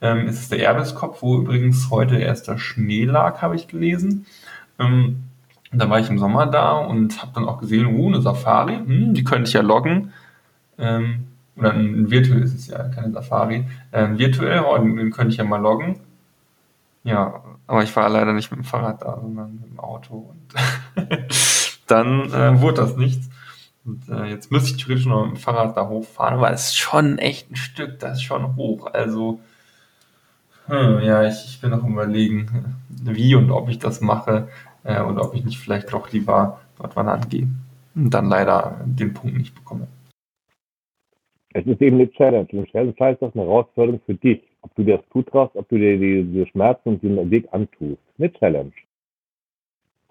[0.01, 4.25] ähm, ist es der Erbeskopf, wo übrigens heute erst der Schnee lag, habe ich gelesen.
[4.79, 5.23] Ähm,
[5.71, 9.13] da war ich im Sommer da und habe dann auch gesehen, oh, eine Safari, hm,
[9.13, 10.11] die könnte ich ja loggen.
[10.77, 13.65] Ähm, oder ein, virtuell ist es ja, keine Safari.
[13.93, 15.99] Ähm, virtuell, oh, den könnte ich ja mal loggen.
[17.03, 20.33] Ja, aber ich war leider nicht mit dem Fahrrad da, sondern mit dem Auto.
[20.33, 21.07] Und
[21.87, 23.29] dann äh, wurde das nichts.
[23.85, 26.77] Und äh, jetzt müsste ich theoretisch noch mit dem Fahrrad da hochfahren, aber es ist
[26.77, 28.87] schon echt ein Stück, das ist schon hoch.
[28.93, 29.39] Also
[30.67, 34.47] hm, ja, ich, ich bin noch überlegen, wie und ob ich das mache
[34.83, 37.47] äh, und ob ich nicht vielleicht doch lieber dort wandern gehe
[37.95, 39.87] und dann leider den Punkt nicht bekomme.
[41.53, 42.47] Es ist eben eine Challenge.
[42.51, 42.65] Im
[42.95, 46.47] Fall ist das eine Herausforderung für dich, ob du das zutraust, ob du dir diese
[46.47, 47.99] Schmerzen und den Weg antust.
[48.17, 48.71] Eine Challenge.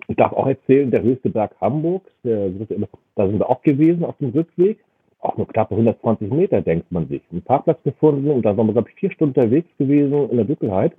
[0.08, 4.30] Ich darf auch erzählen, der höchste Berg Hamburgs, da sind wir auch gewesen auf dem
[4.30, 4.78] Rückweg
[5.20, 7.22] auch nur knappe 120 Meter, denkt man sich.
[7.30, 10.46] Einen Parkplatz gefunden und da waren wir, glaube ich, vier Stunden unterwegs gewesen in der
[10.46, 10.92] Dunkelheit.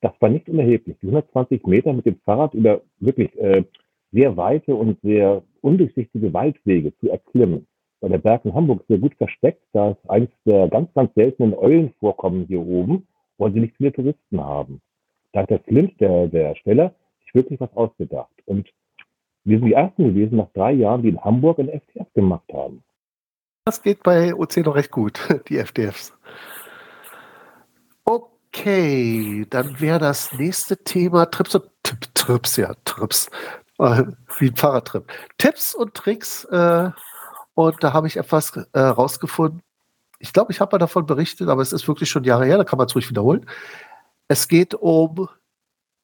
[0.00, 0.96] Das war nicht unerheblich.
[1.02, 3.64] Die 120 Meter mit dem Fahrrad über wirklich äh,
[4.12, 7.66] sehr weite und sehr undurchsichtige Waldwege zu erklimmen.
[8.00, 9.62] Weil der Berg in Hamburg ist sehr gut versteckt.
[9.72, 13.08] Da ist eines der ganz, ganz seltenen Eulenvorkommen hier oben,
[13.38, 14.80] weil sie nicht viele Touristen haben.
[15.32, 18.32] Da hat der Flint, der, der Steller, sich wirklich was ausgedacht.
[18.46, 18.72] Und
[19.44, 22.82] wir sind die Ersten gewesen nach drei Jahren, die in Hamburg ein FTF gemacht haben.
[23.64, 26.16] Das geht bei OC noch recht gut, die FDFs.
[28.04, 31.64] Okay, dann wäre das nächste Thema Trips und
[32.14, 33.30] Trips, ja, Trips.
[33.78, 34.04] Äh,
[34.38, 35.10] wie ein Fahrradtrip.
[35.38, 36.44] Tipps und Tricks.
[36.46, 36.90] Äh,
[37.54, 39.62] und da habe ich etwas äh, rausgefunden.
[40.18, 42.64] Ich glaube, ich habe mal davon berichtet, aber es ist wirklich schon Jahre her, da
[42.64, 43.46] kann man es ruhig wiederholen.
[44.28, 45.28] Es geht um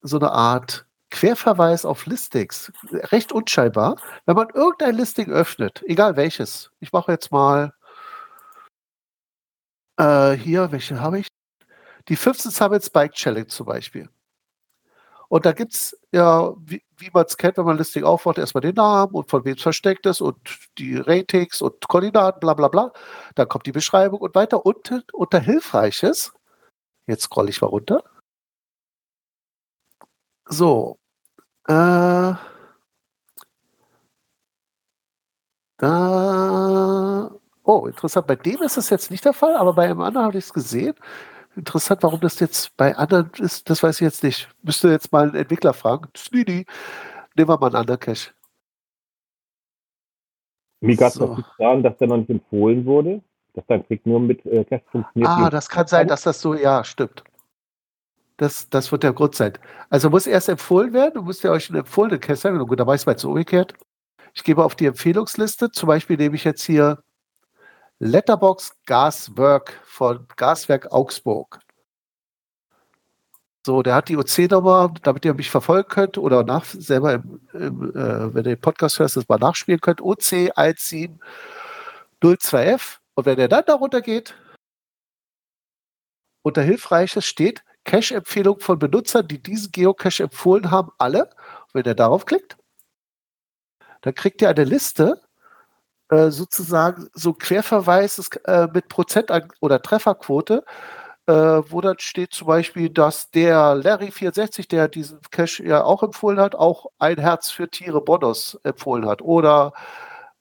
[0.02, 3.96] so eine Art Querverweis auf Listings, recht unscheinbar.
[4.26, 7.72] Wenn man irgendein Listing öffnet, egal welches, ich mache jetzt mal
[9.96, 11.33] äh, hier, welche habe ich?
[12.08, 14.08] Die 15 Summits Bike Challenge zum Beispiel.
[15.28, 18.38] Und da gibt es ja, wie, wie man es kennt, wenn man ein Listing aufbaut,
[18.38, 20.36] erstmal den Namen und von wem es versteckt ist und
[20.78, 22.92] die Ratings und Koordinaten, bla bla bla.
[23.34, 26.32] Dann kommt die Beschreibung und weiter unten unter Hilfreiches
[27.06, 28.02] Jetzt scroll ich mal runter.
[30.48, 30.98] So.
[31.68, 32.34] Äh,
[35.78, 37.30] da.
[37.64, 38.26] Oh, interessant.
[38.26, 40.52] Bei dem ist das jetzt nicht der Fall, aber bei einem anderen habe ich es
[40.52, 40.94] gesehen.
[41.56, 44.48] Interessant, warum das jetzt bei anderen ist, das weiß ich jetzt nicht.
[44.62, 46.08] Müsste jetzt mal einen Entwickler fragen.
[46.16, 46.66] Sneedy,
[47.36, 48.30] nehmen wir mal einen anderen Cache.
[50.80, 51.26] Mir gab es So.
[51.26, 53.22] noch zu sagen, dass der noch nicht empfohlen wurde,
[53.54, 55.30] dass dein Trick nur mit äh, Cache funktioniert.
[55.30, 57.22] Ah, das kann sein, dass das so, ja, stimmt.
[58.36, 59.52] Das, das wird der Grund sein.
[59.90, 62.58] Also muss erst empfohlen werden, du müsst ja euch einen empfohlenen Cache sagen.
[62.58, 63.74] Gut, da weiß man jetzt umgekehrt.
[64.34, 67.03] Ich gebe auf die Empfehlungsliste, zum Beispiel nehme ich jetzt hier
[68.00, 71.61] Letterbox Gaswerk von Gaswerk Augsburg.
[73.66, 77.90] So, der hat die OC-Nummer, damit ihr mich verfolgen könnt oder nach, selber, im, im,
[77.96, 80.02] äh, wenn ihr den Podcast hört, das mal nachspielen könnt.
[80.02, 80.52] OC
[82.20, 82.98] 1702F.
[83.14, 84.35] Und wenn er dann darunter geht,
[86.42, 91.24] unter Hilfreiches steht Cache-Empfehlung von Benutzern, die diesen Geocache empfohlen haben, alle.
[91.24, 92.59] Und wenn ihr darauf klickt,
[94.02, 95.22] dann kriegt ihr eine Liste,
[96.10, 100.64] äh, sozusagen so Querverweis äh, mit Prozent oder Trefferquote,
[101.26, 106.40] äh, wo dann steht zum Beispiel, dass der Larry64, der diesen Cache ja auch empfohlen
[106.40, 109.22] hat, auch ein Herz für Tiere Bonus empfohlen hat.
[109.22, 109.72] Oder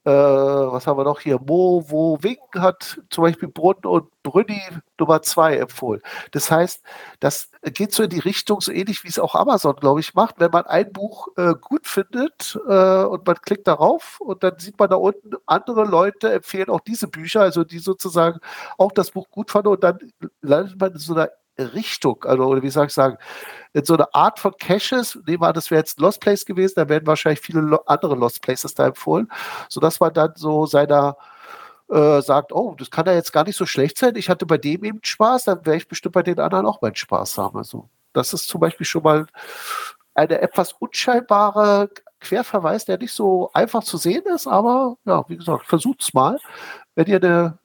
[0.06, 1.40] äh, was haben wir noch hier?
[1.40, 4.62] Mo, wo Wing hat zum Beispiel Brunn und Brünni
[5.00, 6.02] Nummer 2 empfohlen.
[6.32, 6.84] Das heißt,
[7.20, 10.36] das geht so in die Richtung, so ähnlich wie es auch Amazon, glaube ich, macht.
[10.40, 14.78] Wenn man ein Buch äh, gut findet äh, und man klickt darauf und dann sieht
[14.78, 18.40] man da unten, andere Leute empfehlen auch diese Bücher, also die sozusagen
[18.78, 20.00] auch das Buch gut fanden und dann
[20.42, 23.18] landet man in so einer Richtung, also oder wie soll ich sagen,
[23.74, 26.46] in so einer Art von Caches, nehmen wir an, das wäre jetzt ein Lost Place
[26.46, 29.32] gewesen, da werden wahrscheinlich viele andere Lost Places da empfohlen,
[29.70, 31.18] sodass man dann so seiner
[31.90, 34.16] äh, sagt, oh, das kann ja jetzt gar nicht so schlecht sein.
[34.16, 36.96] Ich hatte bei dem eben Spaß, dann werde ich bestimmt bei den anderen auch meinen
[36.96, 37.58] Spaß haben.
[37.58, 39.28] Also, das ist zum Beispiel schon mal
[40.16, 41.90] eine etwas unscheinbare
[42.20, 46.40] Querverweis, der nicht so einfach zu sehen ist, aber ja, wie gesagt, versucht's mal.
[46.96, 47.60] Wenn ihr eine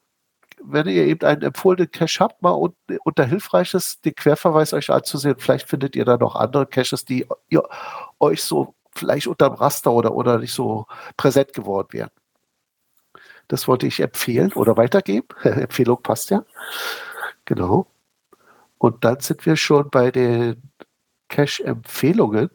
[0.65, 5.37] wenn ihr eben einen empfohlenen Cache habt, mal un unter Hilfreiches den Querverweis euch anzusehen.
[5.39, 7.63] Vielleicht findet ihr da noch andere Caches, die ihr
[8.21, 12.11] euch so vielleicht unterm Raster oder, oder nicht so präsent geworden wären.
[13.49, 15.29] Das wollte ich empfehlen oder weitergeben.
[15.43, 16.45] Empfehlung passt ja.
[17.45, 17.87] Genau.
[18.79, 20.63] Und dann sind wir schon bei den
[21.29, 22.51] Cache-Empfehlungen.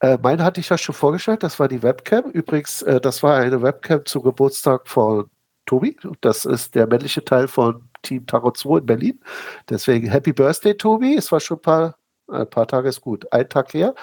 [0.00, 2.30] Äh, meine hatte ich ja schon vorgestellt, das war die Webcam.
[2.30, 5.30] Übrigens, äh, das war eine Webcam zum Geburtstag von
[5.70, 5.96] Tobi.
[6.20, 9.20] Das ist der männliche Teil von Team Tarot 2 in Berlin.
[9.68, 11.14] Deswegen Happy Birthday, Tobi.
[11.14, 13.94] Es war schon ein paar, ein paar Tage ist gut, ein Tag her.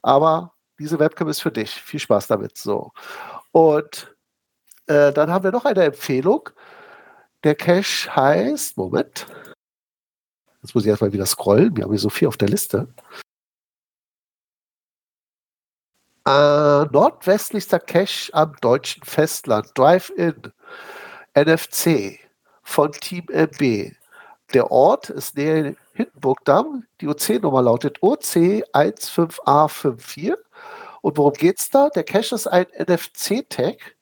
[0.00, 1.70] Aber diese Webcam ist für dich.
[1.70, 2.56] Viel Spaß damit.
[2.56, 2.92] So.
[3.50, 4.14] Und
[4.86, 6.50] äh, dann haben wir noch eine Empfehlung.
[7.42, 9.26] Der Cache heißt, Moment.
[10.62, 11.76] Jetzt muss ich erstmal wieder scrollen.
[11.76, 12.86] Wir haben hier so viel auf der Liste.
[16.24, 19.76] Äh, nordwestlichster Cache am deutschen Festland.
[19.76, 20.52] Drive-In.
[21.44, 22.20] NFC
[22.62, 23.92] von Team MB.
[24.54, 26.86] Der Ort ist näher Hindenburgdamm.
[27.00, 30.36] Die OC-Nummer lautet OC15A54.
[31.02, 31.90] Und worum geht's da?
[31.90, 33.94] Der Cache ist ein NFC-Tag,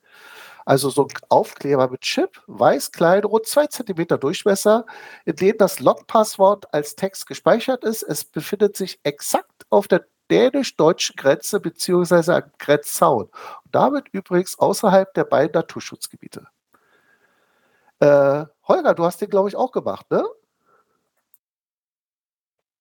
[0.65, 4.87] also so ein Aufkleber mit Chip, weiß, klein, rund 2 cm Durchmesser,
[5.27, 8.03] in dem das Log-Passwort als Text gespeichert ist.
[8.03, 13.25] Es befindet sich exakt auf der dänisch-deutschen Grenze beziehungsweise am Grenzzaun.
[13.25, 16.47] Und damit übrigens außerhalb der beiden Naturschutzgebiete.
[18.01, 20.23] Äh, Holger, du hast den, glaube ich, auch gemacht, ne?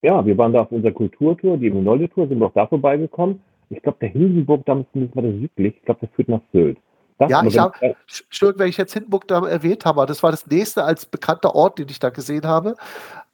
[0.02, 3.42] Ja, wir waren da auf unserer Kulturtour, die Minolde-Tour, sind wir auch da vorbeigekommen.
[3.70, 5.78] Ich glaube, der ist ein bisschen weiter südlich.
[5.78, 6.78] Ich glaube, der führt nach Sylt.
[7.18, 10.32] Das Ja, ich habe, Entschuldigung, wenn ich jetzt Hindenburg da erwähnt habe, aber das war
[10.32, 12.76] das nächste als bekannter Ort, den ich da gesehen habe.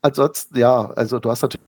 [0.01, 1.65] Ansonsten, ja, also du hast natürlich.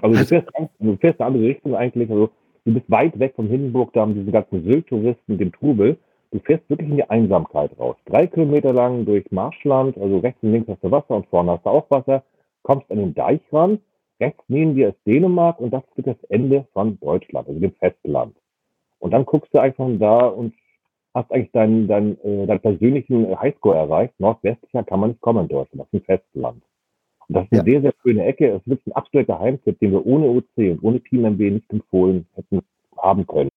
[0.00, 2.08] Also du fährst, du fährst eine andere Richtung eigentlich.
[2.10, 2.30] Also
[2.64, 5.98] du bist weit weg vom Hindenburgdamm, diesen ganzen Sylt-Touristen, dem Trubel.
[6.34, 7.94] Du fährst wirklich in die Einsamkeit raus.
[8.06, 11.64] Drei Kilometer lang durch Marschland, also rechts und links hast du Wasser und vorne hast
[11.64, 12.24] du auch Wasser.
[12.62, 13.78] Kommst an den Deich ran.
[14.18, 18.34] Rechts neben dir ist Dänemark und das wird das Ende von Deutschland, also dem Festland.
[18.98, 20.54] Und dann guckst du einfach da und
[21.14, 24.14] hast eigentlich deinen, deinen, äh, deinen persönlichen Highscore erreicht.
[24.18, 26.62] Nordwestlicher kann man nicht kommen in Deutschland, das ist ein Festland.
[27.28, 28.48] Und das ist eine sehr, sehr schöne Ecke.
[28.48, 31.72] Es ist wirklich ein absoluter Geheimtipp, den wir ohne OC und ohne Team MB nicht
[31.72, 32.60] empfohlen hätten
[32.96, 33.50] haben können.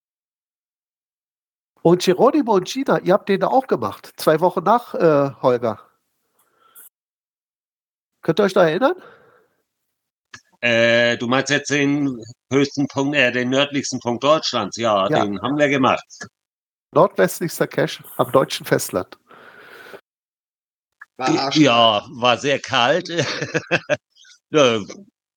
[1.81, 4.11] Und Geronimo und Gina, ihr habt den da auch gemacht.
[4.17, 5.79] Zwei Wochen nach äh, Holger.
[8.21, 8.95] Könnt ihr euch da erinnern?
[10.59, 12.19] Äh, du meinst jetzt den
[12.51, 14.75] höchsten Punkt, äh, den nördlichsten Punkt Deutschlands?
[14.75, 15.23] Ja, Ja.
[15.23, 16.03] den haben wir gemacht.
[16.93, 19.17] Nordwestlichster Cache am deutschen Festland.
[21.17, 21.53] War.
[21.55, 23.09] Ja, war sehr kalt.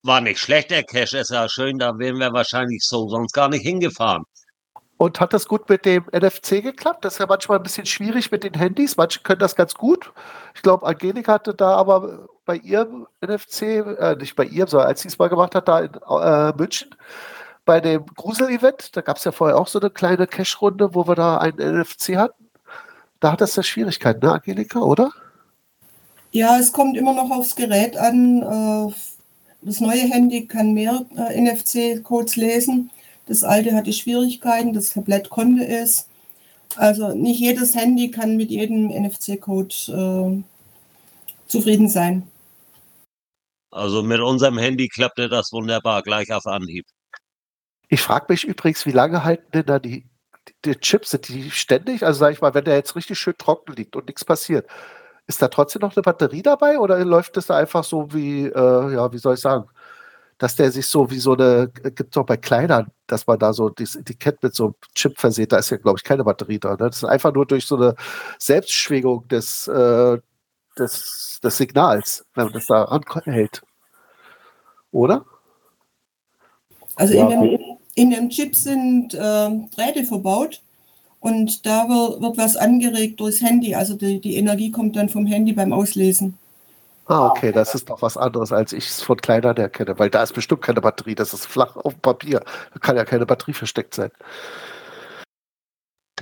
[0.02, 3.48] War nicht schlecht, der Cache ist ja schön, da wären wir wahrscheinlich so sonst gar
[3.50, 4.24] nicht hingefahren.
[5.00, 7.06] Und hat das gut mit dem NFC geklappt?
[7.06, 8.98] Das ist ja manchmal ein bisschen schwierig mit den Handys.
[8.98, 10.12] Manche können das ganz gut.
[10.54, 15.00] Ich glaube, Angelika hatte da aber bei ihrem NFC, äh, nicht bei ihrem, sondern als
[15.00, 16.94] sie es mal gemacht hat, da in äh, München,
[17.64, 21.14] bei dem Grusel-Event, da gab es ja vorher auch so eine kleine Cache-Runde, wo wir
[21.14, 22.50] da einen NFC hatten.
[23.20, 25.12] Da hat das ja Schwierigkeiten, ne, Angelika, oder?
[26.32, 28.90] Ja, es kommt immer noch aufs Gerät an.
[28.90, 28.94] Äh,
[29.62, 32.90] Das neue Handy kann mehr äh, NFC-Codes lesen.
[33.30, 36.08] Das alte hatte Schwierigkeiten, das Tablett konnte es.
[36.74, 40.42] Also nicht jedes Handy kann mit jedem NFC-Code äh,
[41.46, 42.26] zufrieden sein.
[43.70, 46.86] Also mit unserem Handy klappte das wunderbar, gleich auf Anhieb.
[47.88, 50.10] Ich frage mich übrigens, wie lange halten denn da die,
[50.64, 51.10] die Chips?
[51.10, 52.04] Sind die ständig?
[52.04, 54.68] Also sage ich mal, wenn der jetzt richtig schön trocken liegt und nichts passiert,
[55.28, 58.92] ist da trotzdem noch eine Batterie dabei oder läuft es da einfach so wie, äh,
[58.92, 59.70] ja, wie soll ich sagen,
[60.40, 63.52] dass der sich so wie so eine, gibt es auch bei Kleinern, dass man da
[63.52, 66.58] so das Etikett mit so einem Chip verseht, da ist ja, glaube ich, keine Batterie
[66.58, 66.78] dran.
[66.80, 66.86] Ne?
[66.86, 67.94] Das ist einfach nur durch so eine
[68.38, 70.16] Selbstschwingung des, äh,
[70.78, 73.60] des, des Signals, wenn man das da ranhält.
[74.92, 75.26] Oder?
[76.96, 77.60] Also Ja, in, dem,
[77.94, 80.62] in dem Chip sind äh, Drähte verbaut
[81.20, 83.74] und da wird, wird was angeregt durchs Handy.
[83.74, 86.38] Also die, die Energie kommt dann vom Handy beim Auslesen.
[87.10, 90.22] Ah, okay, das ist doch was anderes, als ich es von Kleinern erkenne, weil da
[90.22, 92.44] ist bestimmt keine Batterie, das ist flach auf dem Papier.
[92.72, 94.12] Da kann ja keine Batterie versteckt sein.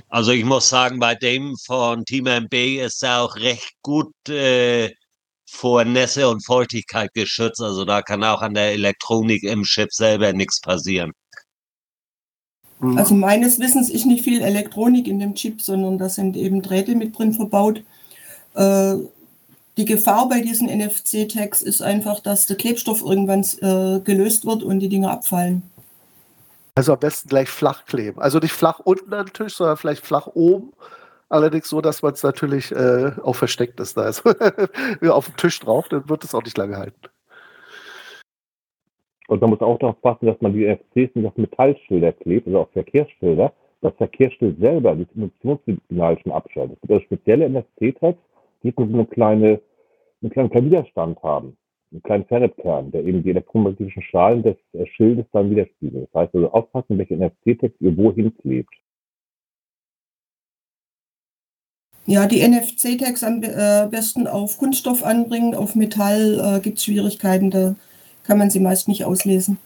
[0.07, 4.89] Also ich muss sagen, bei dem von Team MB ist er auch recht gut äh,
[5.47, 7.61] vor Nässe und Feuchtigkeit geschützt.
[7.61, 11.11] Also da kann auch an der Elektronik im Chip selber nichts passieren.
[12.79, 12.97] Mhm.
[12.97, 16.95] Also meines Wissens ist nicht viel Elektronik in dem Chip, sondern da sind eben Drähte
[16.95, 17.83] mit drin verbaut.
[18.55, 18.95] Äh,
[19.79, 24.79] die Gefahr bei diesen NFC-Tags ist einfach, dass der Klebstoff irgendwann äh, gelöst wird und
[24.79, 25.63] die Dinger abfallen.
[26.75, 28.19] Also am besten gleich flach kleben.
[28.19, 30.73] Also nicht flach unten am Tisch, sondern vielleicht flach oben.
[31.29, 33.95] Allerdings so, dass man es natürlich äh, auch versteckt ist.
[33.95, 34.23] Da ist
[35.09, 36.99] auf dem Tisch drauf, dann wird es auch nicht lange halten.
[39.29, 42.61] Und man muss auch darauf achten, dass man die NFCs nicht auf Metallschilder klebt, also
[42.61, 43.53] auf Verkehrsschilder.
[43.81, 46.75] Das Verkehrsschild selber das Emissionssignal schon abschaltet.
[46.75, 48.17] Es gibt also spezielle NFC-Tags,
[48.63, 49.61] die so eine kleine,
[50.21, 51.57] einen kleinen, kleinen Widerstand haben.
[51.91, 56.07] Einen kleinen Ferritkern, der eben die elektromagnetischen Strahlen des äh, Schildes dann widerspiegelt.
[56.11, 58.73] Das heißt also aufpassen, welche NFC-Tags ihr wohin klebt.
[62.05, 67.51] Ja, die NFC-Tags am äh, besten auf Kunststoff anbringen, auf Metall äh, gibt es Schwierigkeiten,
[67.51, 67.75] da
[68.23, 69.57] kann man sie meist nicht auslesen.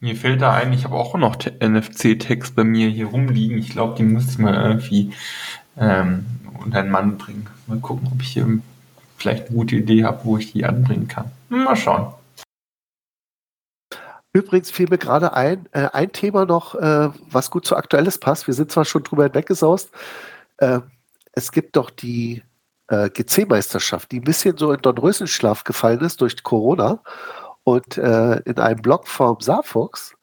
[0.00, 3.58] Mir fällt da ein, ich habe auch noch NFC-Tags bei mir hier rumliegen.
[3.58, 5.12] Ich glaube, die muss ich mal irgendwie
[5.78, 6.26] ähm,
[6.62, 7.46] unter einen Mann bringen.
[7.66, 8.46] Mal gucken, ob ich hier
[9.16, 11.30] vielleicht eine gute Idee habe, wo ich die anbringen kann.
[11.48, 12.12] Mal schauen.
[14.32, 18.46] Übrigens fiel mir gerade ein, äh, ein Thema noch, äh, was gut zu Aktuelles passt.
[18.46, 19.90] Wir sind zwar schon drüber hinweggesaust.
[20.58, 20.80] Äh,
[21.32, 22.42] es gibt doch die
[22.88, 27.00] äh, GC-Meisterschaft, die ein bisschen so in Dornröschenschlaf gefallen ist durch Corona.
[27.64, 30.14] Und äh, in einem Blog vom Saarfuchs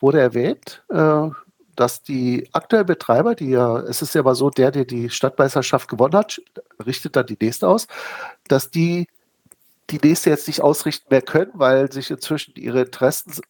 [0.00, 1.28] wurde erwähnt, äh,
[1.76, 5.88] dass die aktuellen Betreiber, die ja, es ist ja mal so, der, der die Stadtmeisterschaft
[5.88, 6.40] gewonnen hat,
[6.84, 7.86] richtet dann die nächste aus,
[8.48, 9.06] dass die
[9.90, 13.40] die nächste jetzt nicht ausrichten mehr können, weil sich inzwischen ihre Interessen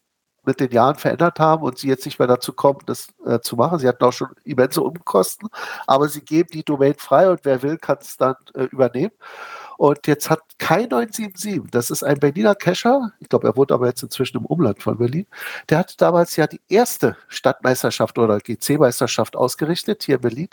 [0.43, 3.55] mit den Jahren verändert haben und sie jetzt nicht mehr dazu kommen, das äh, zu
[3.55, 3.77] machen.
[3.77, 5.49] Sie hatten auch schon immense Umkosten,
[5.85, 9.11] aber sie geben die Domain frei und wer will, kann es dann äh, übernehmen.
[9.77, 14.03] Und jetzt hat Kai977, das ist ein Berliner Cacher, ich glaube, er wohnt aber jetzt
[14.03, 15.25] inzwischen im Umland von Berlin,
[15.69, 20.49] der hatte damals ja die erste Stadtmeisterschaft oder GC-Meisterschaft ausgerichtet hier in Berlin.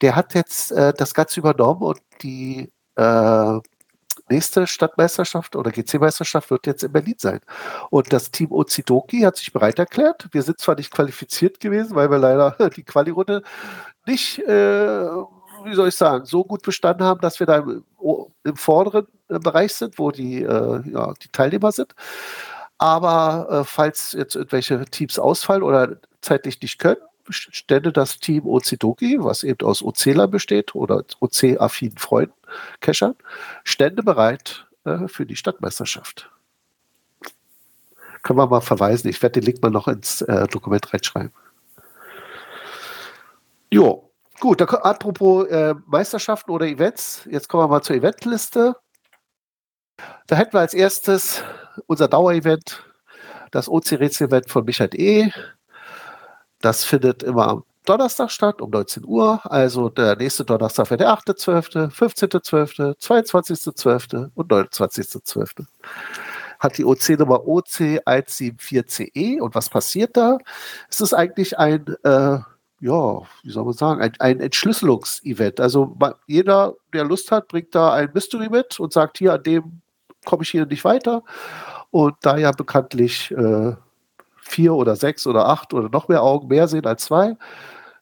[0.00, 3.60] Der hat jetzt äh, das Ganze übernommen und die äh,
[4.28, 7.40] nächste Stadtmeisterschaft oder GC-Meisterschaft wird jetzt in Berlin sein.
[7.90, 10.28] Und das Team Ozidoki hat sich bereit erklärt.
[10.32, 13.42] Wir sind zwar nicht qualifiziert gewesen, weil wir leider die Quali-Runde
[14.06, 15.08] nicht, äh,
[15.64, 17.84] wie soll ich sagen, so gut bestanden haben, dass wir da im,
[18.44, 21.94] im vorderen äh, Bereich sind, wo die, äh, ja, die Teilnehmer sind.
[22.78, 27.00] Aber äh, falls jetzt irgendwelche Teams ausfallen oder zeitlich nicht können,
[27.30, 32.34] stände das Team Ozidoki, was eben aus OCler besteht oder OC-affinen Freunden,
[32.80, 33.14] Cachern,
[33.62, 36.30] stände bereit äh, für die Stadtmeisterschaft.
[38.22, 39.08] Können wir mal verweisen.
[39.08, 41.32] Ich werde den Link mal noch ins äh, Dokument reinschreiben.
[43.70, 44.10] Jo,
[44.40, 44.60] gut.
[44.60, 48.76] Da, apropos äh, Meisterschaften oder Events, jetzt kommen wir mal zur Eventliste.
[50.26, 51.42] Da hätten wir als erstes
[51.86, 52.82] unser Dauerevent,
[53.50, 55.30] das OC-Rätsel-Event von Michael E.
[56.60, 59.40] Das findet immer am Donnerstag statt, um 19 Uhr.
[59.44, 64.30] Also der nächste Donnerstag wäre der 8.12., 15.12., 22.12.
[64.34, 65.66] und 29.12.
[66.58, 69.10] Hat die OC-Nummer OC174CE.
[69.14, 69.40] E.
[69.40, 70.38] Und was passiert da?
[70.88, 72.38] Es ist eigentlich ein, äh,
[72.84, 75.58] ja, wie soll man sagen, ein, ein Entschlüsselungsevent.
[75.58, 79.80] Also jeder, der Lust hat, bringt da ein Mystery mit und sagt, hier, an dem
[80.26, 81.22] komme ich hier nicht weiter.
[81.90, 83.72] Und da ja bekanntlich äh,
[84.36, 87.38] vier oder sechs oder acht oder noch mehr Augen mehr sehen als zwei,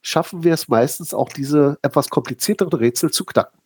[0.01, 3.57] schaffen wir es meistens auch, diese etwas komplizierteren Rätsel zu knacken.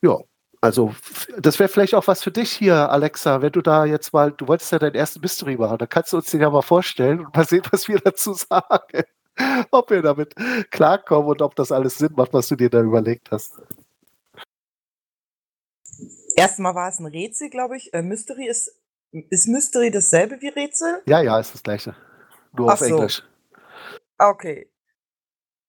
[0.00, 0.16] Ja,
[0.60, 0.94] also
[1.38, 4.48] das wäre vielleicht auch was für dich hier, Alexa, wenn du da jetzt mal, du
[4.48, 7.34] wolltest ja deinen ersten Mystery machen, dann kannst du uns den ja mal vorstellen und
[7.34, 9.04] mal sehen, was wir dazu sagen.
[9.70, 10.34] Ob wir damit
[10.72, 13.52] klarkommen und ob das alles Sinn macht, was du dir da überlegt hast.
[16.34, 17.94] Erstmal war es ein Rätsel, glaube ich.
[17.94, 18.76] Äh, Mystery ist,
[19.12, 21.02] ist Mystery dasselbe wie Rätsel?
[21.06, 21.94] Ja, ja, ist das gleiche.
[22.52, 22.86] Nur Ach auf so.
[22.86, 23.22] Englisch.
[24.18, 24.68] Okay.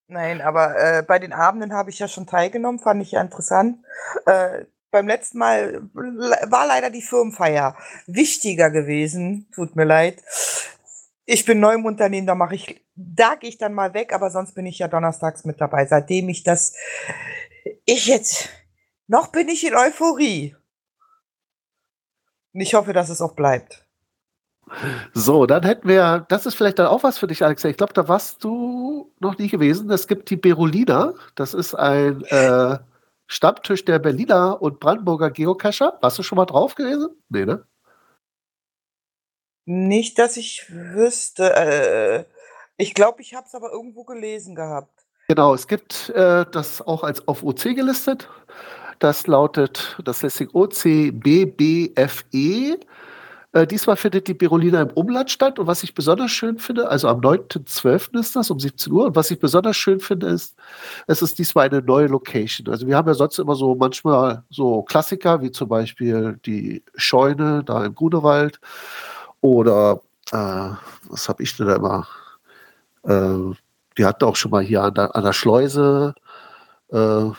[0.07, 3.85] Nein, aber äh, bei den Abenden habe ich ja schon teilgenommen, fand ich ja interessant.
[4.25, 7.77] Äh, beim letzten Mal le- war leider die Firmenfeier
[8.07, 9.49] wichtiger gewesen.
[9.53, 10.23] Tut mir leid.
[11.25, 14.31] Ich bin neu im Unternehmen, da mache ich, da gehe ich dann mal weg, aber
[14.31, 15.85] sonst bin ich ja donnerstags mit dabei.
[15.85, 16.73] Seitdem ich das,
[17.85, 18.49] ich jetzt,
[19.07, 20.55] noch bin ich in Euphorie.
[22.53, 23.85] Und ich hoffe, dass es auch bleibt.
[25.13, 27.69] So, dann hätten wir, das ist vielleicht dann auch was für dich, Alexa.
[27.69, 29.89] Ich glaube, da warst du noch nie gewesen.
[29.91, 31.13] Es gibt die Berolina.
[31.35, 32.77] Das ist ein äh,
[33.31, 35.99] Stammtisch der Berliner und Brandenburger Geocacher.
[36.01, 37.09] Warst du schon mal drauf gewesen?
[37.29, 37.63] Nee, ne?
[39.65, 41.55] Nicht, dass ich wüsste.
[41.55, 42.25] Äh,
[42.75, 45.05] ich glaube, ich habe es aber irgendwo gelesen gehabt.
[45.27, 48.27] Genau, es gibt äh, das auch als auf OC gelistet.
[48.97, 51.93] Das lautet das Listing OCBBFE.
[53.51, 55.57] Äh, diesmal findet die Berolina im Umland statt.
[55.57, 58.19] Und was ich besonders schön finde, also am 9.12.
[58.19, 59.05] ist das um 17 Uhr.
[59.07, 60.55] Und was ich besonders schön finde, ist,
[61.07, 62.69] es ist diesmal eine neue Location.
[62.69, 67.63] Also wir haben ja sonst immer so manchmal so Klassiker, wie zum Beispiel die Scheune
[67.63, 68.59] da im Grunewald.
[69.41, 70.71] Oder äh,
[71.09, 72.07] was habe ich denn da immer?
[73.03, 73.55] Äh,
[73.95, 76.13] wir hatten auch schon mal hier an der, an der Schleuse.
[76.89, 77.31] Äh,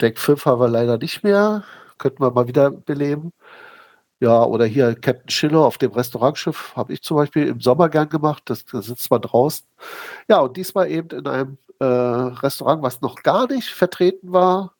[0.00, 1.64] Deck 5 haben wir leider nicht mehr.
[1.98, 3.32] Könnten wir mal wieder beleben.
[4.20, 8.08] Ja, oder hier Captain Schiller auf dem Restaurantschiff habe ich zum Beispiel im Sommer gern
[8.08, 8.44] gemacht.
[8.46, 9.66] Da sitzt man draußen.
[10.28, 14.74] Ja, und diesmal eben in einem äh, Restaurant, was noch gar nicht vertreten war.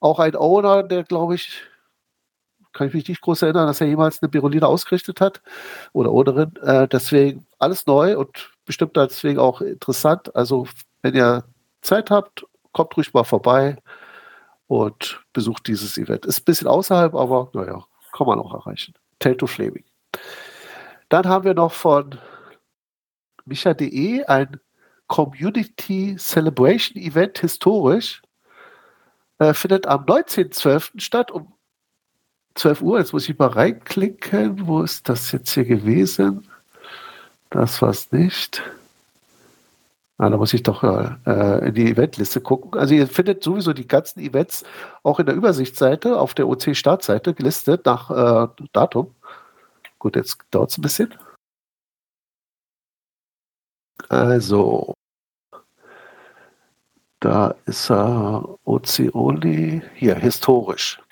[0.00, 1.62] Auch ein Owner, der, glaube ich,
[2.72, 5.42] kann ich mich nicht groß erinnern, dass er jemals eine Berolina ausgerichtet hat
[5.92, 6.56] oder Ownerin.
[6.62, 10.34] Äh, deswegen alles neu und bestimmt deswegen auch interessant.
[10.34, 10.66] Also,
[11.02, 11.44] wenn ihr
[11.82, 13.76] Zeit habt, kommt ruhig mal vorbei
[14.68, 16.26] und besucht dieses Event.
[16.26, 18.94] Ist ein bisschen außerhalb, aber naja, kann man auch erreichen.
[19.18, 19.84] Telto Flaming.
[21.08, 22.18] Dann haben wir noch von
[23.44, 24.60] micha.de ein
[25.08, 28.22] Community Celebration Event historisch.
[29.38, 31.00] Äh, findet am 19.12.
[31.00, 31.52] statt um
[32.54, 32.98] 12 Uhr.
[32.98, 34.66] Jetzt muss ich mal reinklicken.
[34.66, 36.48] Wo ist das jetzt hier gewesen?
[37.50, 38.62] Das war es nicht.
[40.22, 42.78] Ah, da muss ich doch äh, in die Eventliste gucken.
[42.78, 44.64] Also ihr findet sowieso die ganzen Events
[45.02, 49.16] auch in der Übersichtsseite auf der OC-Startseite gelistet nach äh, Datum.
[49.98, 51.12] Gut, jetzt dauert es ein bisschen.
[54.08, 54.94] Also,
[57.18, 61.02] da ist er OC Only, hier, historisch.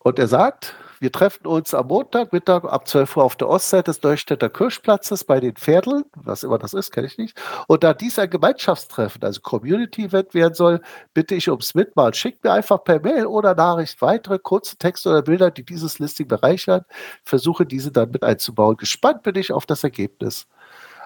[0.00, 4.02] Und er sagt, wir treffen uns am Montagmittag ab 12 Uhr auf der Ostseite des
[4.02, 7.40] Neustädter Kirchplatzes bei den Pferdeln, was immer das ist, kenne ich nicht.
[7.68, 10.82] Und da dies ein Gemeinschaftstreffen, also Community-Event werden soll,
[11.14, 12.12] bitte ich ums Mitmachen.
[12.12, 16.28] Schickt mir einfach per Mail oder Nachricht weitere kurze Texte oder Bilder, die dieses Listing
[16.28, 16.84] bereichern.
[17.24, 18.76] Versuche diese dann mit einzubauen.
[18.76, 20.46] Gespannt bin ich auf das Ergebnis.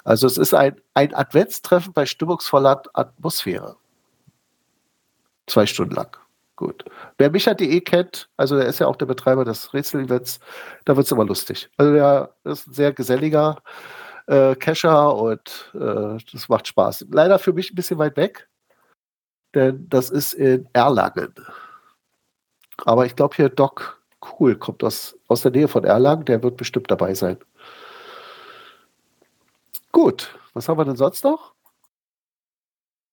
[0.03, 3.77] Also es ist ein, ein Adventstreffen bei stimmungsvoller Atmosphäre.
[5.47, 6.24] Zwei Stunden lang.
[6.57, 6.85] Gut.
[7.19, 10.39] Wer Micha.de kennt, also er ist ja auch der Betreiber des Rätsel-Events,
[10.85, 11.69] da wird es immer lustig.
[11.77, 13.61] Also er ist ein sehr geselliger
[14.27, 17.07] äh, Cacher und äh, das macht Spaß.
[17.11, 18.49] Leider für mich ein bisschen weit weg,
[19.55, 21.35] denn das ist in Erlangen.
[22.85, 24.01] Aber ich glaube hier Doc
[24.39, 27.37] Cool kommt aus, aus der Nähe von Erlangen, der wird bestimmt dabei sein.
[29.93, 31.55] Gut, was haben wir denn sonst noch?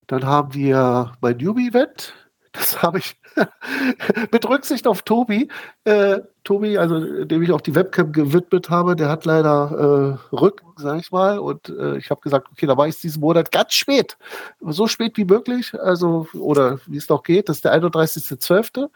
[0.08, 2.14] Dann haben wir mein Newbie-Event.
[2.54, 3.18] Das habe ich
[4.32, 5.48] mit Rücksicht auf Tobi.
[5.86, 10.68] Äh, Tobi, also dem ich auch die Webcam gewidmet habe, der hat leider äh, Rücken,
[10.76, 11.40] sage ich mal.
[11.40, 14.18] Und äh, ich habe gesagt, okay, da war ich diesen Monat ganz spät.
[14.60, 15.74] So spät wie möglich.
[15.80, 18.90] Also, oder wie es noch geht, das ist der 31.12.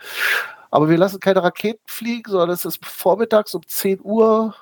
[0.71, 4.55] Aber wir lassen keine Raketen fliegen, sondern es ist vormittags um 10 Uhr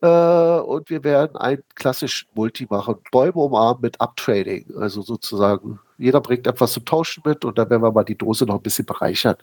[0.00, 2.96] und wir werden ein klassisch Multi machen.
[3.12, 4.66] Bäume umarmen mit Uptrading.
[4.78, 8.46] Also sozusagen, jeder bringt etwas zum Tauschen mit und dann werden wir mal die Dose
[8.46, 9.36] noch ein bisschen bereichern.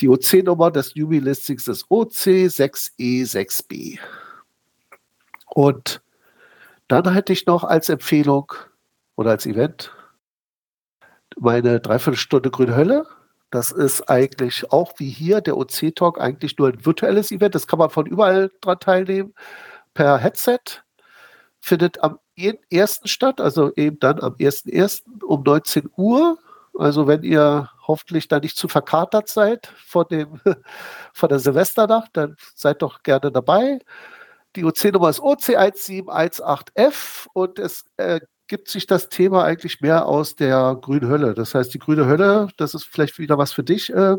[0.00, 3.98] Die OC-Nummer des Newbie-Listings ist OC6E6B.
[5.46, 6.00] Und
[6.88, 8.52] dann hätte ich noch als Empfehlung
[9.14, 9.92] oder als Event
[11.38, 13.06] meine Dreiviertelstunde Grüne Hölle.
[13.50, 17.54] Das ist eigentlich auch wie hier der OC-Talk eigentlich nur ein virtuelles Event.
[17.54, 19.34] Das kann man von überall dran teilnehmen.
[19.92, 20.60] Per Headset
[21.60, 22.18] findet am
[22.70, 25.24] ersten statt, also eben dann am 1.1.
[25.24, 26.38] um 19 Uhr.
[26.78, 30.40] Also wenn ihr hoffentlich da nicht zu verkatert seid von, dem,
[31.12, 33.80] von der Silvesternacht, dann seid doch gerne dabei.
[34.56, 38.20] Die OC-Nummer ist OC1718F und es äh,
[38.50, 41.34] gibt sich das Thema eigentlich mehr aus der grünen Hölle.
[41.34, 44.16] Das heißt, die grüne Hölle, das ist vielleicht wieder was für dich, äh,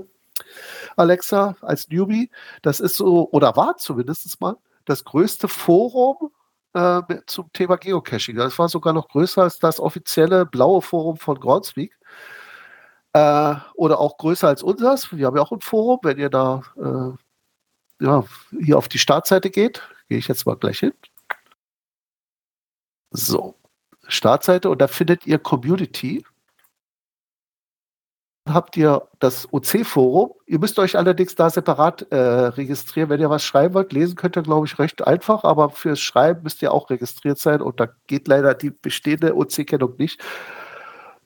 [0.95, 2.31] Alexa, als Newbie.
[2.61, 4.55] Das ist so, oder war zumindest mal,
[4.85, 6.31] das größte Forum
[6.73, 8.37] äh, zum Thema Geocaching.
[8.37, 11.93] Das war sogar noch größer als das offizielle blaue Forum von Groundspeak.
[13.11, 15.11] Äh, oder auch größer als unseres.
[15.11, 15.99] Wir haben ja auch ein Forum.
[16.03, 18.23] Wenn ihr da äh, ja,
[18.61, 20.93] hier auf die Startseite geht, gehe ich jetzt mal gleich hin.
[23.11, 23.55] So,
[24.11, 26.23] Startseite und da findet ihr Community.
[28.49, 30.33] Habt ihr das OC-Forum.
[30.47, 33.09] Ihr müsst euch allerdings da separat äh, registrieren.
[33.09, 36.41] Wenn ihr was schreiben wollt, lesen könnt ihr, glaube ich, recht einfach, aber fürs Schreiben
[36.43, 40.21] müsst ihr auch registriert sein und da geht leider die bestehende OC-Kennung nicht.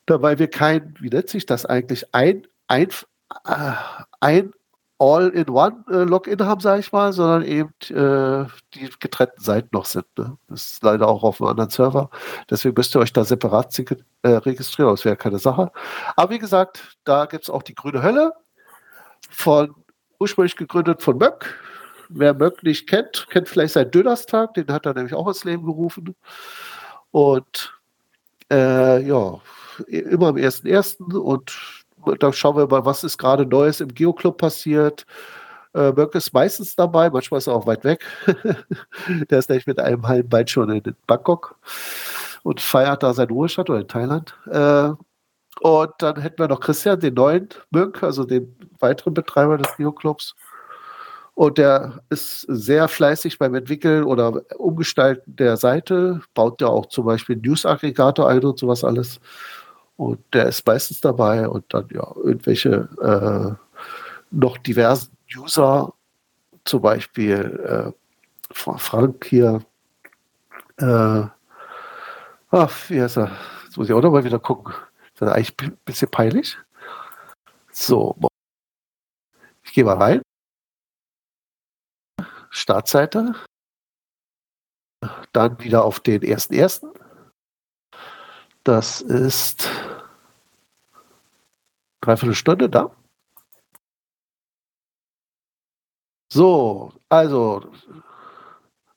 [0.05, 2.89] Da, weil wir kein, wie nennt sich das eigentlich, ein, ein,
[3.45, 3.71] äh,
[4.19, 4.51] ein
[4.97, 10.05] All-in-One-Login äh, haben, sage ich mal, sondern eben äh, die getrennten Seiten noch sind.
[10.17, 10.37] Ne?
[10.47, 12.09] Das ist leider auch auf einem anderen Server.
[12.49, 14.91] Deswegen müsst ihr euch da separat äh, registrieren.
[14.91, 15.71] Das wäre keine Sache.
[16.15, 18.33] Aber wie gesagt, da gibt es auch die grüne Hölle.
[19.29, 19.75] Von
[20.19, 21.59] ursprünglich gegründet von Möck.
[22.07, 24.53] Wer Möck nicht kennt, kennt vielleicht seinen Dönerstag.
[24.53, 26.15] Den hat er nämlich auch ins Leben gerufen.
[27.11, 27.77] Und
[28.51, 29.39] äh, ja,
[29.87, 31.13] immer am 1.1.
[31.15, 31.84] und
[32.19, 35.05] da schauen wir mal, was ist gerade Neues im Geoclub passiert.
[35.73, 38.05] Äh, Mörk ist meistens dabei, manchmal ist er auch weit weg.
[39.29, 41.55] Der ist nämlich mit einem halben Bein schon in Bangkok
[42.43, 44.37] und feiert da seinen Ruhestand oder in Thailand.
[44.49, 44.91] Äh,
[45.61, 50.35] und dann hätten wir noch Christian, den neuen Mönk, also den weiteren Betreiber des Geoclubs.
[51.33, 57.05] Und der ist sehr fleißig beim Entwickeln oder Umgestalten der Seite, baut ja auch zum
[57.05, 59.19] Beispiel News-Aggregator ein und sowas alles.
[59.97, 63.65] Und der ist meistens dabei und dann ja irgendwelche äh,
[64.31, 65.93] noch diversen User,
[66.65, 69.65] zum Beispiel äh, Frank hier.
[70.77, 71.23] Äh,
[72.51, 73.31] ach, wie heißt er?
[73.63, 74.73] Jetzt muss ich auch noch mal wieder gucken.
[75.15, 76.57] Das ist eigentlich ein bisschen peinlich.
[77.71, 78.17] So,
[79.63, 80.21] ich gehe mal rein.
[82.49, 83.35] Startseite.
[85.33, 86.87] Dann wieder auf den ersten ersten.
[88.65, 89.69] Das ist
[92.01, 92.89] dreiviertel Stunde da.
[96.33, 97.71] So, also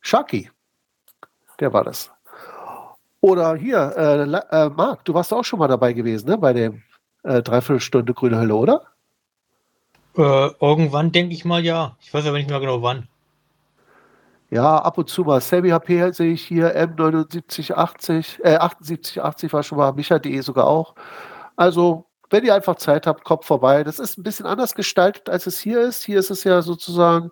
[0.00, 0.50] Shaki,
[1.60, 2.10] der war das.
[3.20, 6.82] Oder hier, äh, äh, Marc, du warst auch schon mal dabei gewesen, ne, bei dem
[7.24, 8.86] äh, Dreiviertelstunde Grüne Hölle, oder?
[10.16, 11.94] Äh, irgendwann denke ich mal ja.
[12.00, 13.06] Ich weiß aber nicht mehr genau wann.
[14.50, 15.40] Ja, ab und zu mal.
[15.42, 20.94] Sammy HP sehe ich hier, M7980, äh, 7880 war schon mal, Micha.de sogar auch.
[21.56, 23.84] Also, wenn ihr einfach Zeit habt, kommt vorbei.
[23.84, 26.04] Das ist ein bisschen anders gestaltet, als es hier ist.
[26.04, 27.30] Hier ist es ja sozusagen,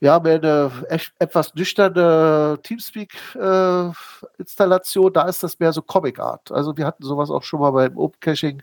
[0.00, 5.10] ja, mehr eine echt, etwas nüchterne Teamspeak-Installation.
[5.10, 6.52] Äh, da ist das mehr so Comic Art.
[6.52, 8.62] Also, wir hatten sowas auch schon mal beim Open Caching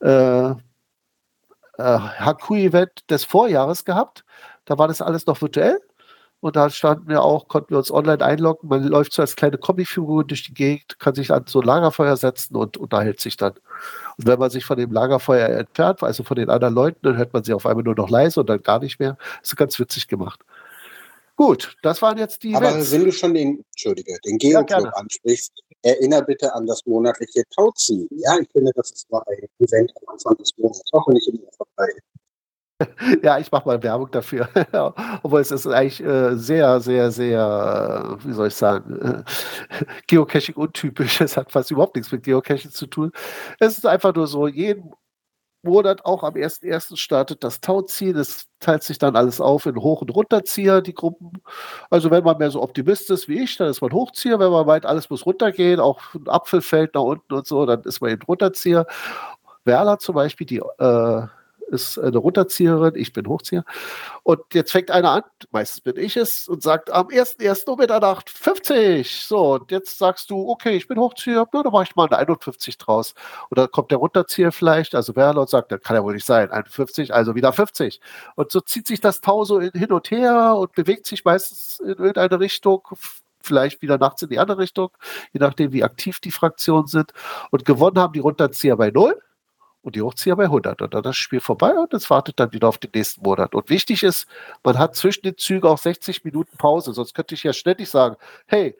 [0.00, 0.54] äh, äh,
[1.78, 4.24] Haku-Event des Vorjahres gehabt.
[4.64, 5.80] Da war das alles noch virtuell.
[6.42, 8.68] Und da standen wir auch, konnten wir uns online einloggen.
[8.68, 12.16] Man läuft so als kleine Comicfigur durch die Gegend, kann sich an so ein Lagerfeuer
[12.16, 13.52] setzen und unterhält sich dann.
[14.18, 17.32] Und wenn man sich von dem Lagerfeuer entfernt, also von den anderen Leuten, dann hört
[17.32, 19.16] man sie auf einmal nur noch leise und dann gar nicht mehr.
[19.40, 20.40] Das ist ganz witzig gemacht.
[21.36, 22.56] Gut, das waren jetzt die.
[22.56, 22.90] Aber Events.
[22.90, 28.08] wenn du schon den, Entschuldige, den Geoclub ja, ansprichst, erinnere bitte an das monatliche Tauziehen.
[28.16, 31.52] Ja, ich finde, das ist mal ein Event am Anfang des Monats, auch ich immer
[31.56, 31.86] vorbei
[33.22, 34.48] ja, ich mache mal Werbung dafür.
[35.22, 40.54] Obwohl es ist eigentlich äh, sehr, sehr, sehr, äh, wie soll ich sagen, äh, Geocaching
[40.56, 41.20] untypisch.
[41.20, 43.12] Es hat fast überhaupt nichts mit Geocaching zu tun.
[43.60, 44.92] Es ist einfach nur so, jeden
[45.64, 46.96] Monat auch am 1.1.
[46.96, 48.16] startet das Tauziehen.
[48.16, 51.40] Es teilt sich dann alles auf in Hoch- und Runterzieher, die Gruppen.
[51.88, 54.40] Also wenn man mehr so Optimist ist wie ich, dann ist man Hochzieher.
[54.40, 57.82] Wenn man meint, alles muss runtergehen, auch ein Apfel fällt nach unten und so, dann
[57.82, 58.86] ist man eben Runterzieher.
[59.64, 61.26] Werler zum Beispiel, die äh,
[61.72, 63.64] ist eine Runterzieherin, ich bin Hochzieher.
[64.22, 67.68] Und jetzt fängt einer an, meistens bin ich es, und sagt am 1.1.
[67.68, 69.24] um Mitternacht 50.
[69.24, 72.18] So, und jetzt sagst du, okay, ich bin Hochzieher, na, dann mache ich mal eine
[72.18, 73.14] 51 draus.
[73.50, 76.26] Und dann kommt der Runterzieher vielleicht, also Werler und sagt, das kann ja wohl nicht
[76.26, 78.00] sein, 51, also wieder 50.
[78.36, 81.96] Und so zieht sich das Tau so hin und her und bewegt sich meistens in
[81.96, 82.86] irgendeine Richtung,
[83.42, 84.90] vielleicht wieder nachts in die andere Richtung,
[85.32, 87.12] je nachdem, wie aktiv die Fraktionen sind.
[87.50, 89.20] Und gewonnen haben die Runterzieher bei 0
[89.82, 90.82] und die Hochzieher bei 100.
[90.82, 93.54] Und dann ist das Spiel vorbei und es wartet dann wieder auf den nächsten Monat.
[93.54, 94.26] Und wichtig ist,
[94.64, 98.16] man hat zwischen den Zügen auch 60 Minuten Pause, sonst könnte ich ja ständig sagen,
[98.46, 98.76] hey,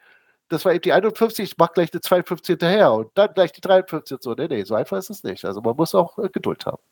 [0.48, 3.61] das war eben die 51, ich mach gleich eine 52 hinterher und dann gleich die
[3.61, 4.34] 53 und so.
[4.34, 5.44] Nee, nee, so einfach ist es nicht.
[5.44, 6.82] Also man muss auch äh, Geduld haben.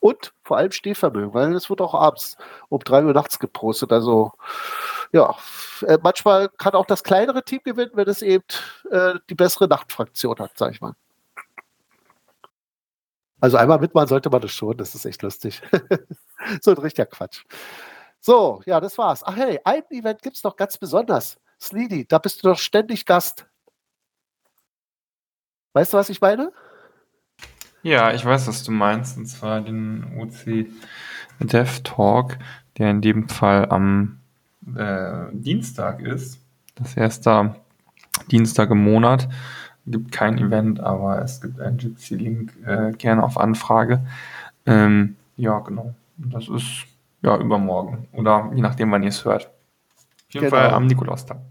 [0.00, 2.36] Und vor allem Stehvermögen, weil es wird auch abends
[2.68, 3.92] um 3 Uhr nachts gepostet.
[3.92, 4.32] Also
[5.12, 5.34] ja,
[5.86, 8.44] äh, manchmal kann auch das kleinere Team gewinnen, wenn es eben
[8.90, 10.94] äh, die bessere Nachtfraktion hat, sag ich mal.
[13.40, 15.62] Also einmal mitmachen sollte man das schon, das ist echt lustig.
[16.60, 17.44] so ein richtiger Quatsch.
[18.20, 19.22] So, ja, das war's.
[19.24, 21.38] Ach hey, ein Event gibt es noch ganz besonders.
[21.60, 23.46] Sleedy, da bist du doch ständig Gast.
[25.72, 26.52] Weißt du, was ich meine?
[27.82, 30.66] Ja, ich weiß, was du meinst, und zwar den OC
[31.40, 32.38] Dev Talk,
[32.76, 34.20] der in dem Fall am
[34.76, 36.40] äh, Dienstag ist.
[36.74, 37.54] Das erste
[38.30, 39.28] Dienstag im Monat.
[39.90, 44.00] Gibt kein Event, aber es gibt einen Jitsi-Link äh, gerne auf Anfrage.
[44.66, 45.94] Ähm, ja, genau.
[46.16, 46.84] Das ist
[47.22, 49.46] ja übermorgen oder je nachdem, wann ihr es hört.
[49.46, 50.56] Auf jeden Genau.
[50.56, 51.38] Fall am Nikolaustag.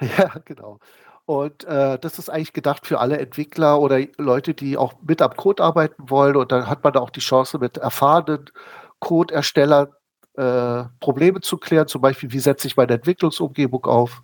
[0.00, 0.78] Ja, genau.
[1.26, 5.34] Und äh, das ist eigentlich gedacht für alle Entwickler oder Leute, die auch mit am
[5.36, 6.36] Code arbeiten wollen.
[6.36, 8.50] Und dann hat man da auch die Chance, mit erfahrenen
[8.98, 9.88] Code-Erstellern
[10.36, 11.86] äh, Probleme zu klären.
[11.88, 14.20] Zum Beispiel, wie setze ich meine Entwicklungsumgebung auf?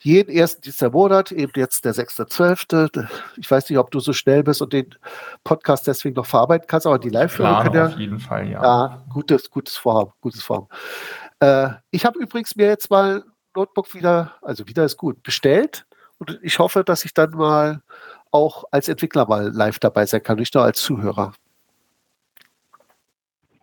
[0.00, 3.08] Jeden ersten dieser Monat, eben jetzt der 6.12.
[3.36, 4.94] Ich weiß nicht, ob du so schnell bist und den
[5.42, 8.62] Podcast deswegen noch verarbeiten kannst, aber die Plan können ja auf jeden Fall, ja.
[8.62, 10.68] ja, gutes, gutes Vorhaben, gutes Vorhaben.
[11.40, 13.24] Äh, ich habe übrigens mir jetzt mal
[13.56, 15.84] Notebook wieder, also wieder ist gut, bestellt
[16.18, 17.82] und ich hoffe, dass ich dann mal
[18.30, 21.32] auch als Entwickler mal live dabei sein kann, nicht nur als Zuhörer.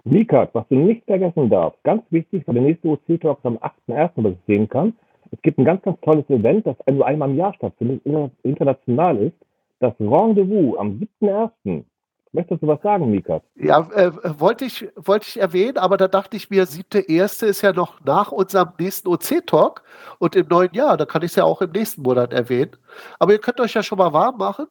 [0.03, 4.33] Mikat, was du nicht vergessen darfst, ganz wichtig für den nächsten OC-Talk am 8.1., was
[4.33, 4.93] ich sehen kann.
[5.35, 9.17] Es gibt ein ganz, ganz tolles Event, das nur einmal im Jahr stattfindet, inter- international
[9.17, 9.35] ist.
[9.79, 11.83] Das Rendezvous am 7.1.
[12.31, 13.43] Möchtest du was sagen, Mikat?
[13.55, 17.61] Ja, äh, wollte ich, wollte ich erwähnen, aber da dachte ich mir, siebte erste ist
[17.61, 19.83] ja noch nach unserem nächsten OC-Talk
[20.19, 22.71] und im neuen Jahr, da kann ich es ja auch im nächsten Monat erwähnen.
[23.19, 24.67] Aber ihr könnt euch ja schon mal warm machen.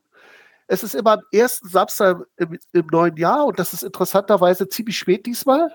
[0.67, 4.99] Es ist immer am ersten Samstag im, im neuen Jahr und das ist interessanterweise ziemlich
[4.99, 5.71] spät diesmal.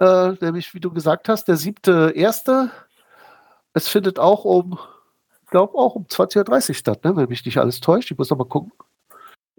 [0.00, 2.70] Äh, nämlich, wie du gesagt hast, der siebte erste.
[3.74, 4.78] Es findet auch um,
[5.42, 7.16] ich glaube auch um 20.30 Uhr statt, ne?
[7.16, 8.10] wenn mich nicht alles täuscht.
[8.10, 8.72] Ich muss noch mal gucken.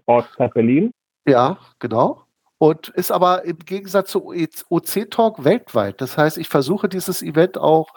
[0.06, 0.90] Ortszeit Berlin.
[1.26, 2.24] Ja, genau.
[2.58, 4.32] Und ist aber im Gegensatz zu
[4.70, 6.00] OC Talk weltweit.
[6.00, 7.88] Das heißt, ich versuche dieses Event auch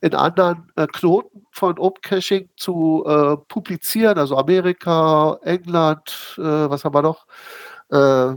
[0.00, 6.94] in anderen äh, Knoten von Opcaching zu äh, publizieren, also Amerika, England, äh, was haben
[6.94, 7.26] wir noch?
[7.90, 8.36] Äh,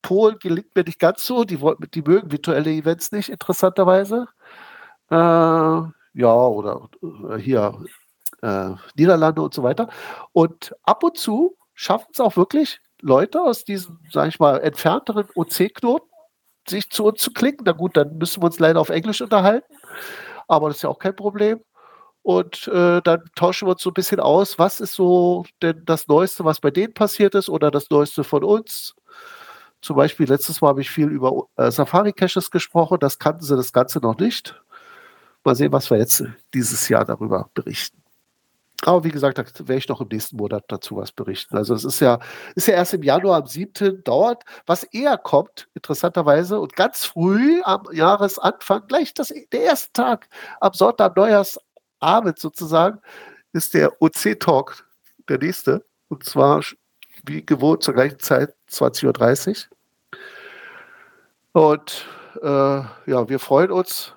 [0.00, 1.58] Polen gelingt mir nicht ganz so, die,
[1.92, 4.28] die mögen virtuelle Events nicht, interessanterweise.
[6.16, 6.88] Ja, oder
[7.30, 7.78] äh, hier
[8.42, 9.88] äh, Niederlande und so weiter.
[10.32, 15.28] Und ab und zu schaffen es auch wirklich Leute aus diesen, sage ich mal, entfernteren
[15.34, 16.08] OC-Knoten,
[16.66, 17.64] sich zu uns zu klicken.
[17.66, 19.74] Na gut, dann müssen wir uns leider auf Englisch unterhalten,
[20.48, 21.60] aber das ist ja auch kein Problem.
[22.22, 26.08] Und äh, dann tauschen wir uns so ein bisschen aus, was ist so denn das
[26.08, 28.94] Neueste, was bei denen passiert ist oder das Neueste von uns.
[29.82, 33.72] Zum Beispiel letztes Mal habe ich viel über äh, Safari-Caches gesprochen, das kannten sie das
[33.72, 34.60] Ganze noch nicht.
[35.46, 38.02] Mal sehen, was wir jetzt dieses Jahr darüber berichten.
[38.82, 41.56] Aber wie gesagt, da werde ich noch im nächsten Monat dazu was berichten.
[41.56, 42.18] Also es ist ja,
[42.54, 44.04] ist ja erst im Januar am 7.
[44.04, 44.42] dauert.
[44.66, 50.28] Was eher kommt, interessanterweise, und ganz früh am Jahresanfang, gleich das, der erste Tag
[50.60, 53.00] am Sonntag, Neujahrsabend sozusagen,
[53.52, 54.84] ist der OC-Talk
[55.28, 55.84] der nächste.
[56.08, 56.62] Und zwar
[57.24, 59.66] wie gewohnt zur gleichen Zeit, 20.30
[61.54, 61.70] Uhr.
[61.70, 62.06] Und
[62.42, 64.15] äh, ja, wir freuen uns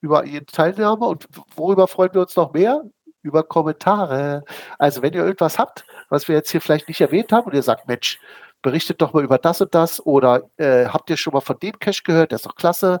[0.00, 1.08] über jeden Teilnehmer.
[1.08, 1.26] Und
[1.56, 2.82] worüber freuen wir uns noch mehr?
[3.22, 4.44] Über Kommentare.
[4.78, 7.62] Also wenn ihr irgendwas habt, was wir jetzt hier vielleicht nicht erwähnt haben und ihr
[7.62, 8.18] sagt, Mensch,
[8.62, 11.78] berichtet doch mal über das und das oder äh, habt ihr schon mal von dem
[11.78, 13.00] Cache gehört, der ist doch klasse,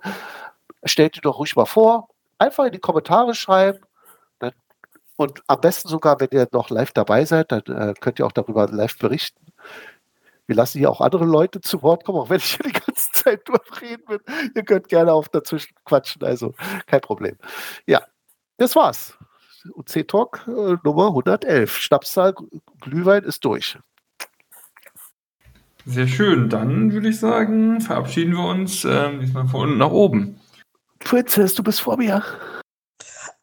[0.84, 2.08] stellt ihr doch ruhig mal vor.
[2.38, 3.80] Einfach in die Kommentare schreiben.
[5.16, 8.32] Und am besten sogar, wenn ihr noch live dabei seid, dann äh, könnt ihr auch
[8.32, 9.49] darüber live berichten.
[10.50, 13.08] Wir lassen hier auch andere Leute zu Wort kommen, auch wenn ich hier die ganze
[13.12, 14.18] Zeit durchreden bin.
[14.56, 16.54] Ihr könnt gerne auch dazwischen quatschen, also
[16.88, 17.36] kein Problem.
[17.86, 18.02] Ja,
[18.56, 19.16] das war's.
[19.76, 21.76] UC Talk äh, Nummer 111.
[21.76, 22.34] Schnapszahl
[22.80, 23.78] Glühwein ist durch.
[25.86, 26.50] Sehr schön.
[26.50, 30.40] Dann würde ich sagen, verabschieden wir uns ähm, diesmal von unten nach oben.
[30.98, 32.24] Princess, du bist vor mir.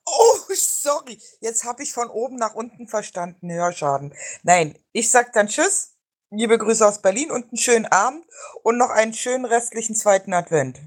[0.05, 1.17] Oh, sorry.
[1.39, 3.49] Jetzt habe ich von oben nach unten verstanden.
[3.49, 4.13] Hörschaden.
[4.43, 5.93] Nein, ich sag dann Tschüss.
[6.29, 8.25] Liebe Grüße aus Berlin und einen schönen Abend
[8.63, 10.81] und noch einen schönen restlichen zweiten Advent.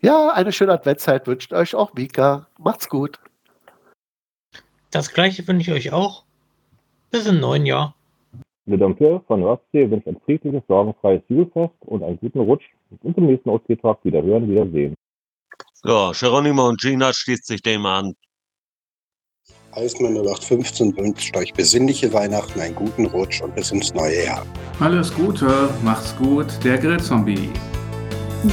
[0.00, 2.46] Ja, eine schöne Adventszeit wünscht euch auch Mika.
[2.56, 3.18] Macht's gut.
[4.92, 6.24] Das gleiche wünsche ich euch auch.
[7.10, 7.96] Bis im neuen Jahr.
[8.66, 12.64] Le Dompteur von Ostsee wünscht ein friedliches, sorgenfreies Julfest und einen guten Rutsch
[13.02, 14.94] und im nächsten Ostsee-Talk wieder hören, wiedersehen.
[15.82, 18.14] Ja, Geronimo und Gina schließt sich dem an.
[19.72, 24.44] Eismann 0815 wünscht euch besinnliche Weihnachten, einen guten Rutsch und bis ins neue Jahr.
[24.80, 27.50] Alles Gute, macht's gut, der Grillzombie.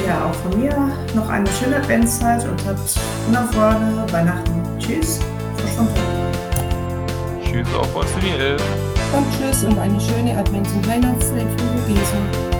[0.05, 0.75] Ja, auch von mir
[1.15, 4.61] noch eine schöne Adventszeit und habt wundervolle Weihnachten.
[4.77, 5.19] Tschüss,
[5.73, 6.31] Schwantal.
[7.43, 8.61] Tschüss auch den 11.
[9.13, 12.56] Und tschüss und eine schöne Advents- und Weihnachtszeit für Luisa.